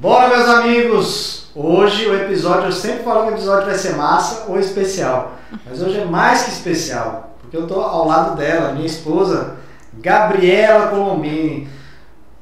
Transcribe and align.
Bora, 0.00 0.34
meus 0.34 0.48
amigos! 0.48 1.50
Hoje 1.54 2.06
o 2.06 2.16
episódio, 2.16 2.68
eu 2.68 2.72
sempre 2.72 3.04
falo 3.04 3.24
que 3.24 3.32
o 3.32 3.34
episódio 3.34 3.66
vai 3.66 3.74
ser 3.74 3.96
massa 3.96 4.46
ou 4.48 4.58
especial, 4.58 5.34
mas 5.66 5.82
hoje 5.82 6.00
é 6.00 6.06
mais 6.06 6.44
que 6.44 6.52
especial, 6.52 7.36
porque 7.38 7.54
eu 7.54 7.66
tô 7.66 7.82
ao 7.82 8.08
lado 8.08 8.34
dela, 8.34 8.72
minha 8.72 8.86
esposa, 8.86 9.58
Gabriela 9.92 10.86
Colombini. 10.86 11.68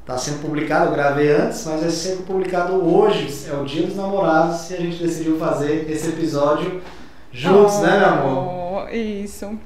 Tá 0.06 0.16
sendo 0.16 0.40
publicado, 0.40 0.86
eu 0.86 0.92
gravei 0.92 1.32
antes, 1.32 1.66
mas 1.66 1.80
vai 1.80 1.90
ser 1.90 2.18
publicado 2.18 2.74
hoje, 2.74 3.50
é 3.50 3.54
o 3.54 3.64
Dia 3.64 3.88
dos 3.88 3.96
Namorados, 3.96 4.70
e 4.70 4.74
a 4.74 4.76
gente 4.76 5.02
decidiu 5.02 5.36
fazer 5.36 5.90
esse 5.90 6.10
episódio 6.10 6.80
juntos, 7.32 7.74
oh, 7.74 7.82
né, 7.82 7.98
meu 7.98 8.08
amor? 8.08 8.94
Isso. 8.94 9.58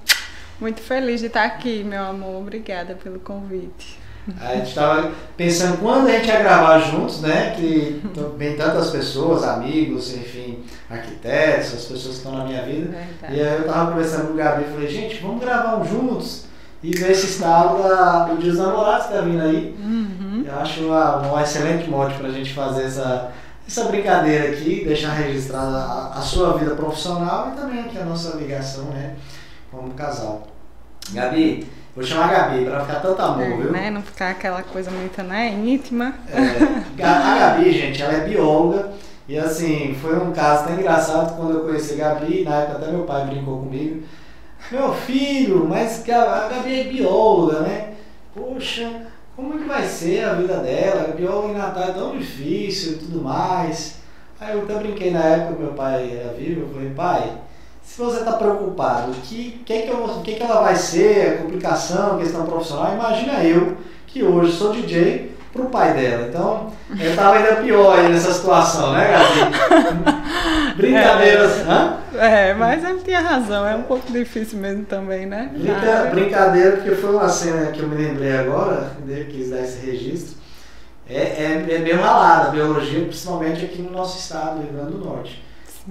Muito 0.59 0.81
feliz 0.81 1.21
de 1.21 1.27
estar 1.27 1.45
aqui, 1.45 1.85
meu 1.85 2.03
amor. 2.03 2.41
Obrigada 2.41 2.95
pelo 2.95 3.21
convite. 3.21 4.01
A 4.41 4.55
gente 4.55 4.69
estava 4.69 5.11
pensando 5.37 5.79
quando 5.79 6.07
a 6.07 6.13
gente 6.13 6.29
ia 6.29 6.39
gravar 6.39 6.79
juntos, 6.79 7.21
né? 7.21 7.55
Que 7.57 8.01
vem 8.37 8.57
tantas 8.57 8.91
pessoas, 8.91 9.43
amigos, 9.43 10.15
enfim, 10.15 10.63
arquitetos, 10.89 11.75
as 11.75 11.85
pessoas 11.85 12.03
que 12.03 12.11
estão 12.11 12.39
na 12.39 12.45
minha 12.45 12.63
vida. 12.63 12.91
Verdade. 12.91 13.35
E 13.35 13.41
aí 13.41 13.57
eu 13.57 13.67
tava 13.67 13.91
conversando 13.91 14.29
com 14.29 14.35
o 14.35 14.37
Gabi 14.37 14.63
e 14.63 14.73
falei, 14.73 14.89
gente, 14.89 15.21
vamos 15.21 15.41
gravar 15.41 15.77
um 15.77 15.85
juntos 15.85 16.45
e 16.83 16.97
ver 16.97 17.11
esse 17.11 17.27
estado 17.27 17.83
da, 17.83 18.25
do 18.27 18.37
Dia 18.39 18.51
dos 18.51 18.61
Namorados 18.61 19.07
que 19.07 19.13
tá 19.13 19.21
vindo 19.23 19.43
aí. 19.43 19.77
Uhum. 19.79 20.45
Eu 20.47 20.59
acho 20.59 20.85
uma, 20.85 21.33
um 21.33 21.41
excelente 21.41 21.91
mote 21.91 22.17
pra 22.17 22.29
gente 22.31 22.53
fazer 22.53 22.85
essa, 22.85 23.33
essa 23.67 23.85
brincadeira 23.85 24.51
aqui, 24.51 24.85
deixar 24.85 25.15
registrada 25.15 25.79
a, 25.79 26.19
a 26.19 26.21
sua 26.21 26.57
vida 26.59 26.77
profissional 26.77 27.53
e 27.53 27.61
também 27.61 27.81
aqui 27.81 27.99
a 27.99 28.05
nossa 28.05 28.37
ligação, 28.37 28.85
né? 28.87 29.15
Como 29.71 29.95
casal. 29.95 30.47
Gabi, 31.11 31.67
vou 31.95 32.05
chamar 32.05 32.29
a 32.29 32.33
Gabi 32.33 32.65
pra 32.65 32.81
ficar 32.81 33.01
tanto 33.01 33.23
amor, 33.23 33.43
É, 33.43 33.49
viu? 33.57 33.73
né? 33.73 33.91
Não 33.91 34.03
ficar 34.03 34.31
aquela 34.31 34.63
coisa 34.63 34.91
muito 34.91 35.23
né, 35.23 35.49
íntima. 35.49 36.15
É, 36.29 37.03
a 37.05 37.39
Gabi, 37.39 37.73
gente, 37.73 38.03
ela 38.03 38.13
é 38.15 38.21
bióloga 38.29 38.93
e 39.29 39.39
assim, 39.39 39.95
foi 40.01 40.19
um 40.19 40.33
caso 40.33 40.65
tão 40.67 40.75
engraçado 40.75 41.37
quando 41.37 41.53
eu 41.55 41.65
conheci 41.65 42.01
a 42.01 42.15
Gabi, 42.15 42.45
na 42.45 42.57
época 42.57 42.79
até 42.79 42.91
meu 42.93 43.05
pai 43.05 43.27
brincou 43.27 43.59
comigo. 43.61 44.03
Meu 44.71 44.93
filho, 44.95 45.67
mas 45.69 46.09
a 46.09 46.49
Gabi 46.49 46.81
é 46.81 46.85
bióloga, 46.85 47.61
né? 47.61 47.95
Poxa, 48.35 48.89
como 49.37 49.55
é 49.55 49.59
que 49.59 49.65
vai 49.69 49.83
ser 49.87 50.25
a 50.25 50.35
vida 50.35 50.57
dela? 50.59 51.13
Bióloga 51.15 51.49
em 51.55 51.59
Natal 51.59 51.83
é 51.85 51.93
tão 51.93 52.17
difícil 52.17 52.93
e 52.93 52.97
tudo 52.97 53.23
mais. 53.23 53.97
Aí 54.41 54.55
eu 54.55 54.63
até 54.63 54.75
brinquei 54.75 55.11
na 55.11 55.21
época 55.23 55.55
que 55.57 55.63
meu 55.63 55.73
pai 55.73 56.19
era 56.21 56.33
vivo, 56.33 56.63
eu 56.63 56.69
falei, 56.69 56.91
pai, 56.91 57.33
se 57.83 58.01
você 58.01 58.19
está 58.21 58.33
preocupado, 58.33 59.11
o 59.13 59.15
que, 59.15 59.63
que, 59.67 59.83
que, 59.83 59.89
eu- 59.91 60.05
o 60.05 60.23
que, 60.23 60.35
que 60.35 60.43
ela 60.43 60.63
vai 60.63 60.77
ser, 60.77 61.35
a 61.35 61.43
complicação, 61.43 62.17
a 62.17 62.19
questão 62.19 62.45
profissional, 62.47 62.95
imagina 62.95 63.43
eu, 63.45 63.77
que 64.07 64.23
hoje 64.23 64.53
sou 64.53 64.73
DJ, 64.73 65.33
pro 65.53 65.67
pai 65.67 65.93
dela. 65.93 66.27
Então, 66.29 66.73
eu 66.99 67.15
tava 67.15 67.37
ainda 67.37 67.57
pior 67.57 67.99
aí 67.99 68.09
nessa 68.11 68.33
situação, 68.33 68.93
né, 68.93 69.13
Gabi? 69.13 70.13
Brincadeiras. 70.77 71.61
Hã? 71.69 71.97
É, 72.15 72.55
mas 72.55 72.83
ele 72.85 73.01
tinha 73.01 73.21
razão. 73.21 73.67
É 73.67 73.75
um 73.77 73.83
pouco 73.83 74.11
difícil 74.11 74.59
mesmo 74.59 74.85
também, 74.85 75.27
né? 75.27 75.51
Brinca- 75.55 76.09
brincadeira, 76.11 76.77
porque 76.79 76.93
foi 76.93 77.11
uma 77.15 77.29
cena 77.29 77.67
que 77.71 77.81
eu 77.81 77.89
me 77.89 77.97
lembrei 77.97 78.35
agora, 78.37 78.93
eu 79.07 79.25
quis 79.27 79.51
dar 79.51 79.61
esse 79.61 79.85
registro. 79.85 80.37
É, 81.09 81.17
é, 81.21 81.67
é 81.69 81.79
bem 81.79 81.95
ralada 81.95 82.49
a 82.49 82.51
biologia, 82.51 83.05
principalmente 83.05 83.65
aqui 83.65 83.83
no 83.83 83.91
nosso 83.91 84.19
estado, 84.19 84.61
Rio 84.63 84.73
Grande 84.73 84.93
do 84.93 85.05
Norte. 85.05 85.43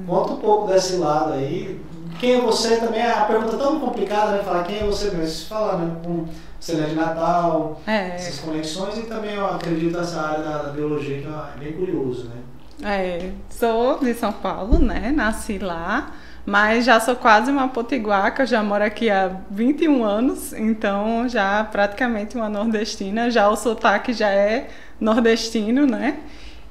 Conta 0.06 0.34
um 0.34 0.38
pouco 0.38 0.68
desse 0.68 0.96
lado 0.98 1.34
aí. 1.34 1.80
Quem 2.20 2.34
é 2.34 2.42
você 2.42 2.78
também? 2.78 3.02
A 3.02 3.26
pergunta 3.26 3.56
é 3.56 3.60
tão 3.60 3.80
complicada, 3.80 4.34
né? 4.34 4.44
Falar 4.44 4.64
quem 4.64 4.80
é 4.80 4.84
você 4.84 5.12
mesmo. 5.12 5.28
Você 5.28 5.46
fala, 5.46 5.78
né? 5.78 5.96
Com 6.04 6.26
é 6.70 6.86
de 6.86 6.96
Natal, 6.96 7.82
É, 7.88 8.16
essas 8.16 8.40
conexões 8.40 8.96
e 9.00 9.04
também 9.04 9.34
eu 9.34 9.48
acredito 9.48 9.98
nessa 9.98 10.22
área 10.22 10.44
da, 10.44 10.70
biologia 10.70 11.20
que 11.20 11.28
é 11.28 11.60
bem 11.60 11.74
curioso, 11.74 12.30
né? 12.30 12.36
é, 12.84 13.32
sou 13.50 13.98
de 13.98 14.14
São 14.14 14.32
Paulo, 14.32 14.78
né? 14.78 15.12
Nasci 15.16 15.58
lá. 15.58 16.12
Mas 16.46 16.86
já 16.86 17.00
sou 17.00 17.16
quase 17.16 17.52
uma 17.52 17.68
potiguaca, 17.68 18.46
já 18.46 18.64
moro 18.64 18.84
aqui 18.84 19.10
há 19.12 19.32
21 19.52 20.04
anos, 20.04 20.54
então 20.54 21.30
já 21.30 21.64
praticamente 21.64 22.36
uma 22.36 22.50
nordestina, 22.50 23.30
já 23.30 23.48
o 23.48 23.56
sotaque 23.56 24.12
já 24.12 24.30
é 24.30 24.68
nordestino, 25.00 25.86
né? 25.86 26.18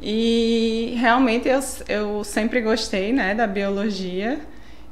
E 0.03 0.95
realmente 0.99 1.49
eu, 1.49 1.61
eu 1.89 2.25
sempre 2.25 2.61
gostei, 2.61 3.13
né, 3.13 3.35
da 3.35 3.47
biologia. 3.47 4.41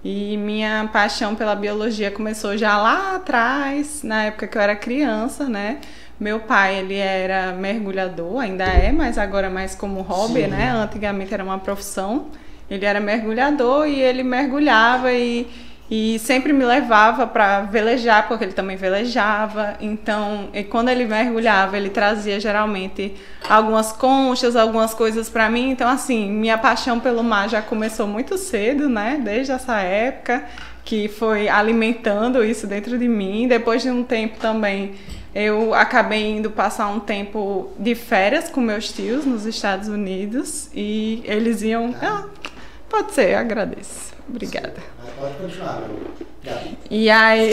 E 0.05 0.37
minha 0.37 0.89
paixão 0.93 1.35
pela 1.35 1.55
biologia 1.57 2.11
começou 2.11 2.57
já 2.57 2.77
lá 2.79 3.17
atrás, 3.17 4.03
na 4.03 4.25
época 4.25 4.47
que 4.47 4.57
eu 4.57 4.63
era 4.63 4.77
criança, 4.77 5.49
né? 5.49 5.79
Meu 6.21 6.41
pai, 6.41 6.79
ele 6.79 6.97
era 6.97 7.53
mergulhador, 7.53 8.41
ainda 8.41 8.65
é, 8.65 8.93
mas 8.93 9.19
agora 9.19 9.49
mais 9.51 9.75
como 9.75 10.01
hobby, 10.03 10.43
Sim. 10.43 10.49
né? 10.49 10.71
Antigamente 10.71 11.33
era 11.35 11.43
uma 11.43 11.59
profissão. 11.59 12.27
Ele 12.71 12.85
era 12.85 13.01
mergulhador 13.01 13.87
e 13.87 14.01
ele 14.01 14.23
mergulhava 14.23 15.13
e, 15.13 15.47
e 15.91 16.19
sempre 16.19 16.53
me 16.53 16.65
levava 16.65 17.27
para 17.27 17.63
velejar, 17.63 18.29
porque 18.29 18.45
ele 18.45 18.53
também 18.53 18.77
velejava. 18.77 19.75
Então, 19.81 20.51
e 20.53 20.63
quando 20.63 20.91
ele 20.91 21.07
mergulhava, 21.07 21.77
ele 21.79 21.89
trazia 21.89 22.39
geralmente 22.39 23.15
algumas 23.49 23.91
conchas, 23.93 24.55
algumas 24.55 24.93
coisas 24.93 25.31
para 25.31 25.49
mim. 25.49 25.71
Então, 25.71 25.89
assim, 25.89 26.31
minha 26.31 26.59
paixão 26.59 27.01
pelo 27.01 27.25
mar 27.25 27.49
já 27.49 27.63
começou 27.63 28.07
muito 28.07 28.37
cedo, 28.37 28.89
né? 28.89 29.19
Desde 29.23 29.53
essa 29.53 29.81
época, 29.81 30.45
que 30.85 31.09
foi 31.09 31.49
alimentando 31.49 32.45
isso 32.45 32.67
dentro 32.67 32.99
de 32.99 33.09
mim. 33.09 33.49
Depois 33.49 33.83
de 33.83 33.91
um 33.91 34.05
tempo 34.05 34.39
também, 34.39 34.95
eu 35.35 35.73
acabei 35.73 36.37
indo 36.37 36.51
passar 36.51 36.89
um 36.89 37.01
tempo 37.01 37.73
de 37.79 37.95
férias 37.95 38.51
com 38.51 38.61
meus 38.61 38.93
tios 38.93 39.25
nos 39.25 39.47
Estados 39.47 39.89
Unidos 39.89 40.69
e 40.75 41.23
eles 41.25 41.63
iam. 41.63 41.95
Ah, 42.03 42.25
pode 42.91 43.13
ser, 43.13 43.35
agradeço. 43.35 44.13
Obrigada. 44.29 44.98
Pode 45.19 45.35
continuar, 45.35 45.81
meu. 45.81 46.29
E 46.91 47.11
aí, 47.11 47.51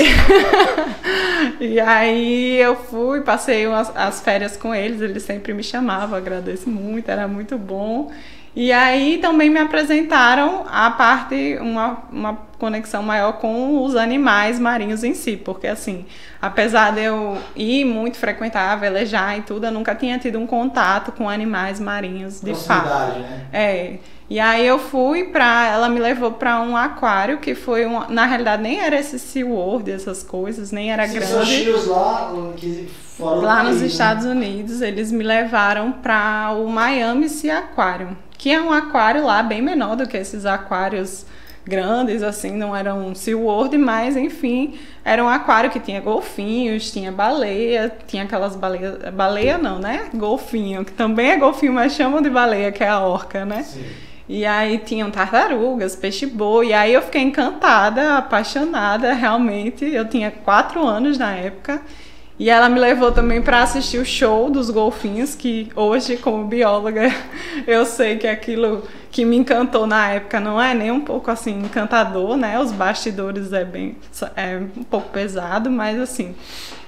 e 1.60 1.80
aí 1.80 2.58
eu 2.58 2.76
fui, 2.76 3.22
passei 3.22 3.68
umas, 3.68 3.92
as 3.96 4.22
férias 4.22 4.56
com 4.56 4.74
eles, 4.74 5.02
eles 5.02 5.24
sempre 5.24 5.54
me 5.54 5.64
chamavam, 5.64 6.18
agradeço 6.18 6.70
muito, 6.70 7.10
era 7.10 7.28
muito 7.28 7.58
bom. 7.58 8.12
E 8.56 8.72
aí 8.72 9.18
também 9.18 9.50
me 9.50 9.60
apresentaram 9.60 10.66
a 10.72 10.90
parte, 10.90 11.58
uma, 11.60 12.04
uma 12.10 12.40
conexão 12.58 13.04
maior 13.04 13.34
com 13.34 13.84
os 13.84 13.96
animais 13.98 14.60
marinhos 14.60 15.04
em 15.04 15.14
si, 15.14 15.36
porque 15.36 15.68
assim, 15.68 16.06
apesar 16.42 16.94
de 16.94 17.02
eu 17.02 17.38
ir 17.54 17.84
muito 17.84 18.18
frequentar, 18.18 18.74
velejar 18.78 19.38
e 19.38 19.42
tudo, 19.42 19.66
eu 19.66 19.72
nunca 19.72 19.94
tinha 19.94 20.18
tido 20.18 20.40
um 20.40 20.48
contato 20.48 21.12
com 21.12 21.30
animais 21.30 21.82
marinhos 21.82 22.40
de 22.40 22.56
fato. 22.56 23.20
Né? 23.20 23.46
É. 23.52 23.98
E 24.28 24.40
aí 24.40 24.66
eu 24.66 24.80
fui 24.80 25.26
pra. 25.26 25.68
Ela 25.68 25.88
me 25.88 26.00
levou 26.00 26.32
pra 26.32 26.60
um 26.60 26.76
aquário 26.76 27.38
que 27.38 27.54
foi 27.54 27.86
um. 27.86 28.10
Na 28.10 28.26
realidade, 28.26 28.64
nem 28.64 28.80
era 28.80 28.96
esse 28.98 29.20
SeaWorld, 29.20 29.92
essas 29.92 30.24
coisas, 30.24 30.72
nem 30.72 30.92
era 30.92 31.08
seus 31.08 31.30
grande. 31.30 31.70
lá, 31.88 32.32
que 32.58 32.90
fora 33.16 33.40
do 33.40 33.46
Lá 33.46 33.58
nos 33.58 33.68
país, 33.68 33.82
né? 33.82 33.88
Estados 33.88 34.26
Unidos, 34.26 34.82
eles 34.82 35.12
me 35.12 35.24
levaram 35.24 35.92
para 35.92 36.54
o 36.58 36.68
Miami 36.68 37.30
Sea 37.30 37.60
Aquarium, 37.60 38.16
que 38.38 38.52
é 38.52 38.62
um 38.62 38.72
aquário 38.72 39.26
lá 39.26 39.42
bem 39.42 39.62
menor 39.62 39.96
do 39.96 40.08
que 40.08 40.18
esses 40.18 40.46
aquários 40.46 41.26
grandes, 41.66 42.22
assim, 42.22 42.52
não 42.52 42.76
era 42.76 42.94
um 42.94 43.16
SeaWorld, 43.16 43.76
mas 43.78 44.16
enfim, 44.16 44.76
era 45.04 45.24
um 45.24 45.28
aquário 45.28 45.72
que 45.72 45.80
tinha 45.80 46.00
golfinhos, 46.00 46.92
tinha 46.92 47.12
baleia, 47.12 47.92
tinha 48.08 48.24
aquelas 48.24 48.56
baleias, 48.56 48.98
baleia 49.12 49.58
não, 49.58 49.80
né? 49.80 50.10
Golfinho, 50.14 50.86
que 50.86 50.92
também 50.92 51.32
é 51.32 51.38
golfinho, 51.38 51.74
mas 51.74 51.94
chamam 51.94 52.22
de 52.22 52.30
baleia, 52.30 52.72
que 52.72 52.84
é 52.84 52.88
a 52.88 53.00
orca, 53.00 53.44
né? 53.46 53.64
Sim. 53.64 53.84
E 54.28 54.44
aí 54.46 54.80
tinham 54.80 55.12
tartarugas, 55.12 55.96
peixe-boi, 55.96 56.70
e 56.70 56.74
aí 56.74 56.94
eu 56.94 57.02
fiquei 57.02 57.22
encantada, 57.22 58.18
apaixonada, 58.18 59.14
realmente. 59.14 59.86
Eu 59.86 60.08
tinha 60.08 60.32
quatro 60.32 60.84
anos 60.86 61.18
na 61.18 61.36
época. 61.36 61.80
E 62.38 62.50
ela 62.50 62.68
me 62.68 62.80
levou 62.80 63.14
também 63.14 63.42
para 63.42 63.64
assistir 63.64 63.98
o 63.98 64.06
show 64.06 64.50
dos 64.50 64.70
golfinhos, 64.70 65.36
que 65.36 65.72
hoje, 65.74 66.18
como 66.18 66.44
bióloga, 66.44 67.04
eu 67.66 67.86
sei 67.86 68.18
que 68.18 68.28
aquilo 68.28 68.84
que 69.10 69.24
me 69.24 69.38
encantou 69.38 69.88
na 69.88 70.10
época 70.10 70.42
não 70.42 70.62
é 70.62 70.74
nem 70.74 70.92
um 70.92 71.00
pouco 71.00 71.32
assim 71.32 71.60
encantador, 71.60 72.36
né? 72.36 72.60
Os 72.60 72.74
bastidores 72.74 73.54
é 73.54 73.64
bem 73.64 73.96
é 74.36 74.58
um 74.58 74.84
pouco 74.84 75.08
pesado, 75.10 75.72
mas 75.72 75.98
assim, 75.98 76.36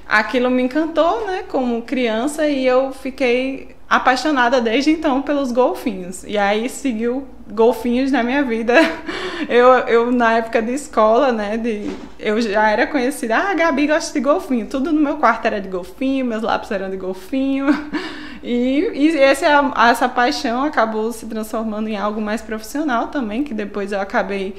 aquilo 0.05 0.49
me 0.49 0.63
encantou, 0.63 1.25
né, 1.25 1.45
como 1.47 1.81
criança 1.81 2.45
e 2.45 2.65
eu 2.65 2.91
fiquei 2.91 3.76
apaixonada 3.89 4.59
desde 4.59 4.91
então 4.91 5.21
pelos 5.21 5.51
golfinhos. 5.51 6.23
E 6.25 6.37
aí 6.37 6.67
seguiu 6.69 7.27
golfinhos 7.49 8.11
na 8.11 8.23
minha 8.23 8.43
vida. 8.43 8.73
Eu, 9.47 9.67
eu 9.87 10.11
na 10.11 10.33
época 10.37 10.59
de 10.63 10.73
escola, 10.73 11.31
né, 11.31 11.57
de, 11.57 11.91
eu 12.17 12.41
já 12.41 12.71
era 12.71 12.87
conhecida, 12.87 13.37
ah, 13.37 13.51
a 13.51 13.53
Gabi 13.53 13.85
gosta 13.85 14.11
de 14.11 14.19
golfinho. 14.19 14.65
Tudo 14.65 14.91
no 14.91 14.99
meu 14.99 15.17
quarto 15.17 15.45
era 15.45 15.61
de 15.61 15.69
golfinho, 15.69 16.25
meus 16.25 16.41
lápis 16.41 16.71
eram 16.71 16.89
de 16.89 16.97
golfinho. 16.97 17.67
E, 18.43 18.91
e 18.93 19.07
esse, 19.17 19.43
essa 19.43 20.07
paixão 20.07 20.63
acabou 20.63 21.11
se 21.11 21.25
transformando 21.25 21.89
em 21.89 21.97
algo 21.97 22.21
mais 22.21 22.39
profissional 22.39 23.07
também, 23.07 23.43
que 23.43 23.53
depois 23.53 23.91
eu 23.91 23.99
acabei 23.99 24.55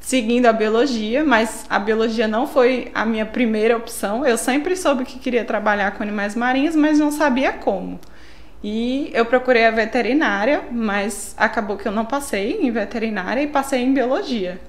seguindo 0.00 0.46
a 0.46 0.52
biologia, 0.52 1.24
mas 1.24 1.64
a 1.68 1.78
biologia 1.78 2.26
não 2.26 2.46
foi 2.46 2.90
a 2.94 3.06
minha 3.06 3.24
primeira 3.24 3.76
opção. 3.76 4.26
Eu 4.26 4.36
sempre 4.36 4.76
soube 4.76 5.04
que 5.04 5.18
queria 5.18 5.44
trabalhar 5.44 5.92
com 5.92 6.02
animais 6.02 6.34
marinhos, 6.34 6.74
mas 6.74 6.98
não 6.98 7.10
sabia 7.10 7.52
como. 7.52 8.00
E 8.62 9.10
eu 9.14 9.24
procurei 9.24 9.66
a 9.66 9.70
veterinária, 9.70 10.62
mas 10.70 11.34
acabou 11.38 11.76
que 11.78 11.88
eu 11.88 11.92
não 11.92 12.04
passei 12.04 12.60
em 12.60 12.70
veterinária 12.70 13.40
e 13.42 13.46
passei 13.46 13.80
em 13.82 13.94
biologia. 13.94 14.60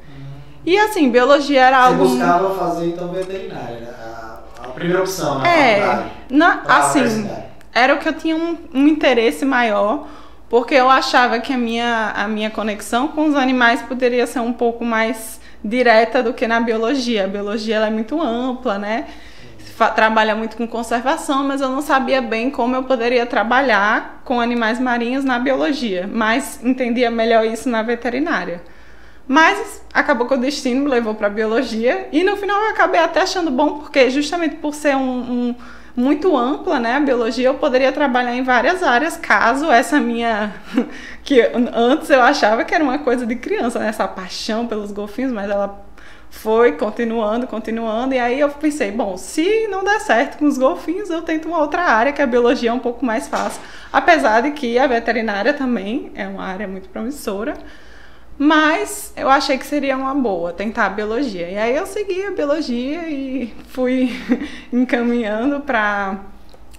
E 0.66 0.78
assim, 0.78 1.10
biologia 1.10 1.62
era 1.64 1.78
Você 1.78 1.88
algo. 1.94 2.04
buscava 2.08 2.56
fazer 2.56 2.88
então 2.88 3.10
veterinária, 3.10 3.80
né? 3.82 3.90
a, 4.00 4.40
a 4.64 4.68
primeira 4.70 5.02
opção 5.02 5.40
na 5.40 5.48
É, 5.50 6.06
na, 6.30 6.62
assim, 6.68 7.28
era 7.74 7.96
o 7.96 7.98
que 7.98 8.08
eu 8.08 8.14
tinha 8.14 8.36
um, 8.36 8.58
um 8.74 8.88
interesse 8.88 9.44
maior, 9.44 10.08
porque 10.50 10.76
eu 10.76 10.90
achava 10.90 11.40
que 11.40 11.52
a 11.52 11.58
minha, 11.58 12.14
a 12.16 12.28
minha 12.28 12.50
conexão 12.50 13.08
com 13.10 13.28
os 13.28 13.36
animais 13.36 13.82
poderia 13.82 14.26
ser 14.28 14.40
um 14.40 14.54
pouco 14.54 14.86
mais 14.86 15.42
direta 15.64 16.22
do 16.24 16.34
que 16.34 16.48
na 16.48 16.60
biologia. 16.62 17.26
A 17.26 17.28
biologia 17.28 17.76
ela 17.78 17.88
é 17.88 17.92
muito 17.92 18.22
ampla, 18.22 18.78
né? 18.78 19.08
Trabalha 19.90 20.36
muito 20.36 20.56
com 20.58 20.68
conservação, 20.68 21.44
mas 21.44 21.62
eu 21.62 21.70
não 21.70 21.82
sabia 21.82 22.22
bem 22.22 22.50
como 22.52 22.76
eu 22.76 22.84
poderia 22.84 23.26
trabalhar 23.26 24.22
com 24.24 24.40
animais 24.40 24.80
marinhos 24.80 25.24
na 25.24 25.40
biologia, 25.40 26.10
mas 26.12 26.64
entendia 26.64 27.10
melhor 27.10 27.46
isso 27.46 27.68
na 27.70 27.82
veterinária. 27.82 28.62
Mas 29.28 29.82
acabou 29.94 30.28
que 30.28 30.34
o 30.34 30.38
destino 30.38 30.82
me 30.84 30.90
levou 30.90 31.16
para 31.16 31.30
biologia 31.30 32.08
e 32.12 32.24
no 32.24 32.36
final 32.36 32.60
eu 32.62 32.70
acabei 32.72 33.00
até 33.00 33.22
achando 33.22 33.50
bom 33.52 33.80
porque 33.80 34.10
justamente 34.10 34.56
por 34.56 34.74
ser 34.74 34.96
um, 34.96 35.02
um- 35.50 35.56
muito 35.96 36.36
ampla, 36.38 36.80
né, 36.80 36.96
a 36.96 37.00
biologia 37.02 37.48
eu 37.50 37.56
poderia 37.56 37.92
trabalhar 37.92 38.34
em 38.34 38.44
várias 38.44 38.82
áreas 38.82 39.18
caso 39.18 39.70
essa 39.70 40.00
minha 40.00 40.54
que 41.24 41.42
antes 41.74 42.10
eu 42.10 42.22
achava 42.22 42.64
que 42.64 42.74
era 42.74 42.84
uma 42.84 43.00
coisa 43.00 43.26
de 43.26 43.36
criança, 43.36 43.78
né, 43.80 43.90
essa 43.90 44.08
paixão 44.08 44.68
pelos 44.68 44.92
golfinhos, 44.92 45.32
mas 45.34 45.50
ela 45.50 45.68
foi 46.32 46.72
continuando, 46.72 47.46
continuando 47.46 48.16
e 48.16 48.20
aí 48.20 48.40
eu 48.40 48.50
pensei, 48.50 48.90
bom, 48.90 49.18
se 49.18 49.68
não 49.68 49.84
der 49.84 50.00
certo 50.00 50.40
com 50.40 50.46
os 50.46 50.58
golfinhos, 50.58 51.10
eu 51.10 51.22
tento 51.22 51.48
uma 51.48 51.60
outra 51.60 51.84
área 51.84 52.14
que 52.14 52.22
a 52.22 52.26
biologia 52.26 52.72
é 52.72 52.74
um 52.74 52.80
pouco 52.80 53.06
mais 53.06 53.28
fácil, 53.28 53.62
apesar 53.92 54.42
de 54.42 54.52
que 54.52 54.80
a 54.80 54.88
veterinária 54.88 55.54
também 55.54 56.12
é 56.16 56.26
uma 56.28 56.44
área 56.44 56.68
muito 56.68 56.90
promissora. 56.90 57.54
Mas 58.40 59.14
eu 59.16 59.30
achei 59.30 59.56
que 59.56 59.66
seria 59.68 59.96
uma 59.96 60.16
boa 60.16 60.52
tentar 60.52 60.88
a 60.88 60.90
biologia. 60.90 61.48
E 61.48 61.58
aí 61.58 61.76
eu 61.76 61.86
segui 61.86 62.26
a 62.26 62.32
biologia 62.32 63.08
e 63.08 63.54
fui 63.68 64.10
encaminhando 64.74 65.60
para 65.60 66.22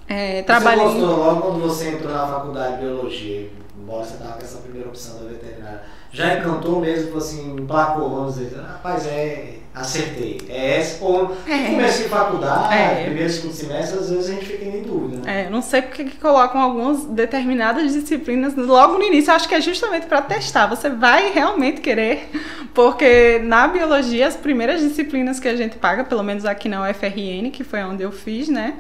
é, 0.09 0.43
trabalhar. 0.43 0.89
Você 0.89 0.99
gostou 0.99 1.17
logo 1.17 1.41
quando 1.43 1.61
você 1.61 1.91
entrou 1.91 2.13
na 2.13 2.27
faculdade 2.27 2.77
de 2.79 2.83
biologia, 2.83 3.51
embora 3.83 4.05
você 4.05 4.15
estava 4.15 4.33
com 4.35 4.43
essa 4.45 4.59
primeira 4.59 4.89
opção 4.89 5.19
da 5.23 5.29
veterinária, 5.31 5.83
já 6.13 6.35
encantou 6.39 6.81
mesmo, 6.81 7.07
tipo 7.07 7.19
assim, 7.19 7.57
emplacou, 7.57 8.09
vamos 8.09 8.35
dizer, 8.37 8.57
rapaz, 8.61 9.07
é, 9.07 9.55
acertei, 9.75 10.41
é 10.49 10.79
essa, 10.79 11.03
ou 11.03 11.35
É. 11.49 11.71
começo 11.71 12.03
de 12.03 12.09
faculdade, 12.11 12.75
É. 12.75 13.05
primeiro, 13.05 13.31
segundo 13.31 13.53
semestre, 13.55 13.99
às 13.99 14.11
vezes 14.11 14.29
a 14.31 14.35
gente 14.35 14.45
fica 14.45 14.65
em 14.65 14.83
dúvida, 14.83 15.23
né? 15.25 15.47
É, 15.47 15.51
não 15.51 15.63
sei 15.63 15.81
porque 15.83 16.05
que 16.05 16.17
colocam 16.19 16.61
algumas 16.61 17.07
determinadas 17.07 17.93
disciplinas 17.93 18.55
logo 18.55 18.99
no 18.99 19.05
início. 19.05 19.31
Eu 19.31 19.37
acho 19.37 19.49
que 19.49 19.55
é 19.55 19.61
justamente 19.61 20.07
para 20.07 20.21
testar. 20.23 20.67
Você 20.67 20.91
vai 20.91 21.33
realmente 21.33 21.81
querer, 21.81 22.29
porque 22.75 23.41
na 23.43 23.67
biologia 23.69 24.27
as 24.27 24.37
primeiras 24.37 24.81
disciplinas 24.81 25.41
que 25.41 25.49
a 25.49 25.57
gente 25.57 25.77
paga, 25.79 26.05
pelo 26.05 26.23
menos 26.23 26.45
aqui 26.45 26.69
na 26.69 26.89
UFRN, 26.89 27.51
que 27.51 27.65
foi 27.65 27.83
onde 27.83 28.03
eu 28.03 28.13
fiz, 28.13 28.49
né? 28.49 28.75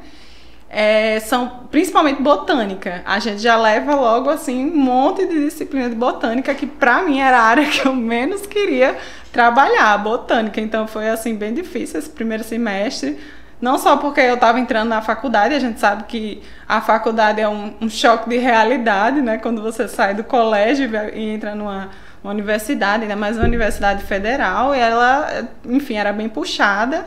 É, 0.75 1.21
são 1.21 1.69
principalmente 1.71 2.23
botânica. 2.23 3.03
A 3.05 3.19
gente 3.19 3.43
já 3.43 3.57
leva 3.57 3.95
logo 3.95 4.31
assim 4.31 4.71
um 4.71 4.77
monte 4.77 5.27
de 5.27 5.45
disciplina 5.45 5.91
de 5.91 5.95
botânica 5.95 6.55
que 6.55 6.67
para 6.67 7.03
mim 7.03 7.21
era 7.21 7.39
a 7.39 7.43
área 7.43 7.67
que 7.71 7.87
eu 7.87 7.95
menos 7.95 8.47
queria 8.47 8.97
trabalhar, 9.31 9.99
botânica. 9.99 10.63
Então 10.63 10.87
foi 10.87 11.11
assim 11.11 11.35
bem 11.35 11.53
difícil 11.53 11.99
esse 11.99 12.09
primeiro 12.09 12.43
semestre. 12.43 13.19
Não 13.61 13.79
só 13.79 13.99
porque 13.99 14.21
eu 14.21 14.35
estava 14.35 14.59
entrando 14.59 14.89
na 14.89 15.03
faculdade, 15.03 15.55
a 15.55 15.61
gente 15.61 15.79
sabe 15.79 16.05
que 16.05 16.43
a 16.67 16.81
faculdade 16.81 17.41
é 17.41 17.49
um, 17.49 17.75
um 17.81 17.89
choque 17.89 18.29
de 18.29 18.39
realidade, 18.39 19.21
né? 19.21 19.39
Quando 19.39 19.63
você 19.63 19.87
sai 19.87 20.15
do 20.15 20.25
colégio 20.25 20.91
e 21.15 21.31
entra 21.31 21.55
numa 21.55 21.91
uma 22.25 22.33
universidade, 22.33 23.03
ainda 23.03 23.17
mais 23.17 23.37
uma 23.37 23.45
universidade 23.45 24.05
federal, 24.05 24.73
ela, 24.73 25.49
enfim, 25.65 25.97
era 25.97 26.13
bem 26.13 26.29
puxada. 26.29 27.05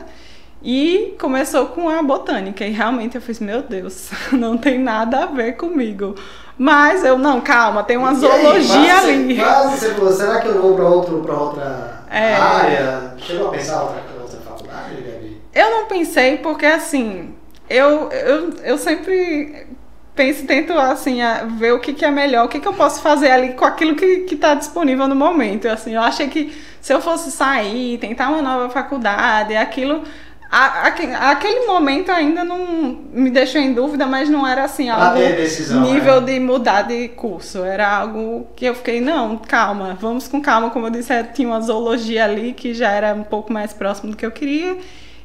E 0.62 1.14
começou 1.20 1.66
com 1.66 1.88
a 1.88 2.02
botânica. 2.02 2.64
E 2.64 2.70
realmente 2.70 3.14
eu 3.16 3.20
fiz, 3.22 3.38
meu 3.40 3.62
Deus, 3.62 4.10
não 4.32 4.56
tem 4.58 4.78
nada 4.78 5.24
a 5.24 5.26
ver 5.26 5.52
comigo. 5.56 6.14
Mas 6.58 7.04
eu, 7.04 7.18
não, 7.18 7.40
calma, 7.40 7.82
tem 7.84 7.96
uma 7.98 8.12
E 8.12 8.14
aí, 8.14 8.20
zoologia 8.20 8.94
quase- 8.94 9.10
ali. 9.10 9.36
Quase 9.36 9.78
você 9.78 9.94
falou, 9.94 10.12
será 10.12 10.40
que 10.40 10.48
eu 10.48 10.60
vou 10.62 10.74
para 10.74 10.84
outro, 10.88 11.20
pra 11.20 11.34
outra 11.34 12.02
É. 12.10 12.34
área? 12.34 13.14
Chegou 13.18 13.48
a 13.48 13.50
pensar 13.50 13.82
outra, 13.82 14.02
outra 14.20 14.38
faculdade, 14.40 14.94
Gabi? 14.94 15.40
Eu 15.54 15.70
não 15.70 15.86
pensei 15.86 16.38
porque 16.38 16.64
assim, 16.64 17.34
eu, 17.68 18.10
eu, 18.10 18.54
eu 18.64 18.78
sempre 18.78 19.66
penso, 20.14 20.46
tento 20.46 20.72
assim, 20.72 21.18
ver 21.58 21.72
o 21.72 21.78
que, 21.78 21.92
que 21.92 22.06
é 22.06 22.10
melhor, 22.10 22.46
o 22.46 22.48
que, 22.48 22.58
que 22.58 22.66
eu 22.66 22.72
posso 22.72 23.02
fazer 23.02 23.30
ali 23.30 23.52
com 23.52 23.66
aquilo 23.66 23.94
que, 23.94 24.20
que 24.20 24.34
tá 24.36 24.54
disponível 24.54 25.06
no 25.06 25.14
momento. 25.14 25.68
Assim, 25.68 25.94
eu 25.94 26.00
achei 26.00 26.28
que 26.28 26.56
se 26.80 26.90
eu 26.92 27.02
fosse 27.02 27.30
sair, 27.30 27.98
tentar 27.98 28.30
uma 28.30 28.40
nova 28.40 28.70
faculdade, 28.70 29.54
aquilo. 29.54 30.02
A- 30.50 31.30
aquele 31.32 31.66
momento 31.66 32.10
ainda 32.10 32.44
não 32.44 32.98
me 33.12 33.30
deixou 33.30 33.60
em 33.60 33.72
dúvida, 33.74 34.06
mas 34.06 34.28
não 34.28 34.46
era 34.46 34.64
assim 34.64 34.88
algo 34.88 35.18
decisão, 35.36 35.80
nível 35.82 36.20
né? 36.20 36.32
de 36.32 36.40
mudar 36.40 36.82
de 36.82 37.08
curso. 37.08 37.64
Era 37.64 37.88
algo 37.98 38.46
que 38.54 38.64
eu 38.64 38.74
fiquei, 38.74 39.00
não, 39.00 39.36
calma, 39.38 39.96
vamos 40.00 40.28
com 40.28 40.40
calma. 40.40 40.70
Como 40.70 40.86
eu 40.86 40.90
disse, 40.90 41.12
eh, 41.12 41.22
tinha 41.24 41.48
uma 41.48 41.60
zoologia 41.60 42.24
ali 42.24 42.52
que 42.52 42.72
já 42.74 42.90
era 42.90 43.14
um 43.14 43.24
pouco 43.24 43.52
mais 43.52 43.72
próximo 43.72 44.10
do 44.12 44.16
que 44.16 44.24
eu 44.24 44.30
queria. 44.30 44.76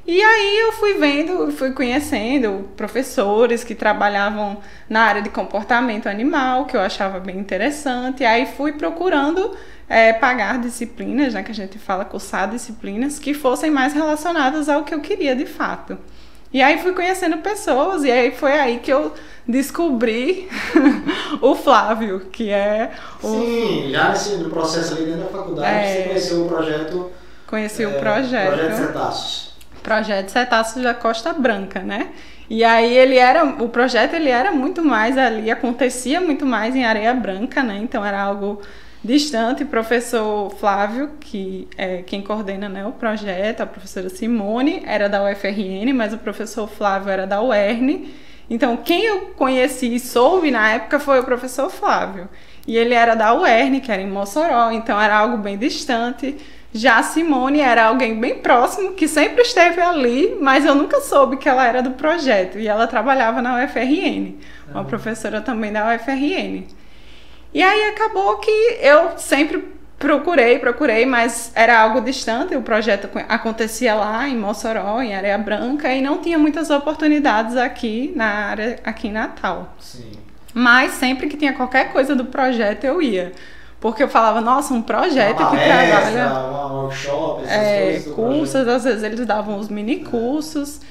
E 0.06 0.20
aí 0.20 0.60
eu 0.62 0.72
fui 0.74 0.96
vendo, 0.96 1.52
fui 1.52 1.72
conhecendo 1.74 2.70
professores 2.76 3.64
que 3.64 3.76
trabalhavam 3.76 4.58
na 4.90 5.02
área 5.04 5.22
de 5.22 5.30
comportamento 5.30 6.10
animal, 6.10 6.66
que 6.66 6.76
eu 6.76 6.82
achava 6.82 7.20
bem 7.20 7.38
interessante. 7.38 8.24
E 8.24 8.26
aí 8.26 8.48
fui 8.48 8.74
procurando 8.74 9.56
eh, 9.94 10.14
pagar 10.14 10.58
disciplinas, 10.60 11.34
né, 11.34 11.44
que 11.44 11.52
a 11.52 11.54
gente 11.54 11.78
fala 11.78 12.06
cursar 12.06 12.50
disciplinas, 12.50 13.20
que 13.20 13.34
fossem 13.34 13.70
mais 13.70 13.94
relacionadas 13.94 14.70
ao 14.70 14.84
que 14.84 14.94
eu 14.94 15.02
queria 15.02 15.36
de 15.36 15.46
fato. 15.46 15.98
E 16.54 16.62
aí 16.62 16.78
fui 16.80 16.94
conhecendo 16.94 17.38
pessoas, 17.40 18.04
e 18.04 18.12
aí 18.12 18.32
foi 18.32 18.54
aí 18.54 18.80
que 18.80 18.92
eu 18.92 19.14
descobri 19.48 20.50
o 21.42 21.56
Flávio, 21.56 22.22
que 22.32 22.50
é 22.50 22.92
o. 23.22 23.28
Sim, 23.28 23.90
já 23.92 24.10
nesse 24.10 24.36
no 24.38 24.50
processo 24.50 24.94
ali 24.96 25.06
dentro 25.06 25.24
da 25.24 25.30
faculdade, 25.30 25.68
É. 25.76 25.94
você 25.94 26.04
conheceu 26.10 26.46
o 26.46 26.48
projeto. 26.48 27.12
Conheci 27.48 27.84
é, 27.84 27.88
o 27.88 28.00
projeto. 28.00 28.48
Projeto 28.54 28.76
Cetáceos. 28.78 29.54
projeto 29.84 30.30
Cetáceos 30.30 30.84
da 30.84 30.94
Costa 30.94 31.34
Branca, 31.34 31.80
né? 31.82 32.10
E 32.50 32.64
aí 32.66 32.98
ele 32.98 33.18
era, 33.18 33.46
o 33.46 33.70
projeto 33.70 34.14
ele 34.14 34.30
era 34.30 34.52
muito 34.52 34.84
mais 34.84 35.18
ali, 35.18 35.50
acontecia 35.50 36.20
muito 36.20 36.46
mais 36.46 36.76
em 36.76 36.84
Areia 36.86 37.14
Branca, 37.14 37.64
né? 37.64 37.80
Então 37.82 38.04
era 38.06 38.22
algo 38.22 38.62
distante. 39.04 39.64
O 39.64 39.68
professor 39.68 40.50
Flávio, 40.52 41.12
que 41.20 41.68
é 41.78 42.02
quem 42.02 42.22
coordena 42.22 42.70
né, 42.70 42.86
o 42.86 42.92
projeto, 42.92 43.62
a 43.62 43.66
professora 43.66 44.10
Simone 44.10 44.84
era 44.86 45.10
da 45.10 45.24
UFRN, 45.24 45.94
mas 45.94 46.14
o 46.14 46.18
professor 46.18 46.68
Flávio 46.68 47.10
era 47.10 47.26
da 47.26 47.42
UERN. 47.42 48.10
Então 48.50 48.78
quem 48.78 49.06
eu 49.06 49.22
conheci 49.38 49.96
e 49.96 50.00
soube 50.00 50.52
na 50.52 50.72
época 50.72 51.00
foi 51.00 51.20
o 51.20 51.24
professor 51.24 51.70
Flávio. 51.70 52.30
E 52.68 52.78
ele 52.78 52.94
era 52.94 53.16
da 53.16 53.34
UERN, 53.34 53.80
que 53.80 53.92
era 53.92 54.02
em 54.02 54.10
Mossoró, 54.10 54.72
então 54.72 55.00
era 55.00 55.18
algo 55.18 55.38
bem 55.38 55.58
distante. 55.58 56.38
Já 56.74 57.00
a 57.00 57.04
Simone 57.04 57.60
era 57.60 57.86
alguém 57.86 58.18
bem 58.18 58.40
próximo, 58.40 58.94
que 58.94 59.08
sempre 59.08 59.42
esteve 59.42 59.82
ali, 59.82 60.38
mas 60.40 60.64
eu 60.64 60.74
nunca 60.74 61.02
soube 61.02 61.36
que 61.36 61.50
ela 61.50 61.68
era 61.68 61.82
do 61.82 61.92
projeto. 61.92 62.58
E 62.60 62.68
ela 62.68 62.88
trabalhava 62.88 63.42
na 63.42 63.64
UFRN, 63.64 64.36
uma 64.70 64.86
professora 64.86 65.42
também 65.42 65.72
da 65.72 65.94
UFRN. 65.94 66.64
E 67.54 67.62
aí 67.62 67.90
acabou 67.90 68.38
que 68.38 68.50
eu 68.82 69.18
sempre 69.18 69.74
procurei, 70.00 70.58
procurei, 70.58 71.06
mas 71.06 71.52
era 71.54 71.80
algo 71.80 72.02
distante. 72.02 72.56
O 72.56 72.62
projeto 72.62 73.08
co- 73.08 73.20
acontecia 73.30 73.94
lá 73.94 74.28
em 74.28 74.38
Mossoró, 74.38 75.02
em 75.02 75.14
Areia 75.14 75.38
Branca, 75.38 75.94
e 75.94 76.02
não 76.02 76.18
tinha 76.20 76.40
muitas 76.40 76.70
oportunidades 76.70 77.56
aqui 77.58 78.12
na 78.16 78.26
área, 78.26 78.80
aqui 78.84 79.10
em 79.10 79.12
Natal. 79.12 79.76
Sim. 79.80 80.14
Mas 80.54 80.94
sempre 80.94 81.28
que 81.28 81.38
tinha 81.38 81.54
qualquer 81.54 81.92
coisa 81.94 82.16
do 82.16 82.26
projeto 82.26 82.84
eu 82.86 83.02
ia. 83.02 83.32
Porque 83.80 84.04
eu 84.04 84.08
falava, 84.10 84.42
nossa, 84.42 84.74
um 84.74 84.82
projeto 84.82 85.40
uma 85.40 85.50
que 85.52 85.58
palestra, 85.58 86.12
trabalha 86.12 86.50
uma 86.50 86.74
workshop, 86.84 87.44
essas 87.44 88.08
é, 88.08 88.12
cursos, 88.14 88.52
projeto. 88.52 88.70
às 88.76 88.84
vezes 88.84 89.04
eles 89.04 89.26
davam 89.26 89.58
os 89.58 89.70
mini 89.70 89.98
cursos. 90.04 90.82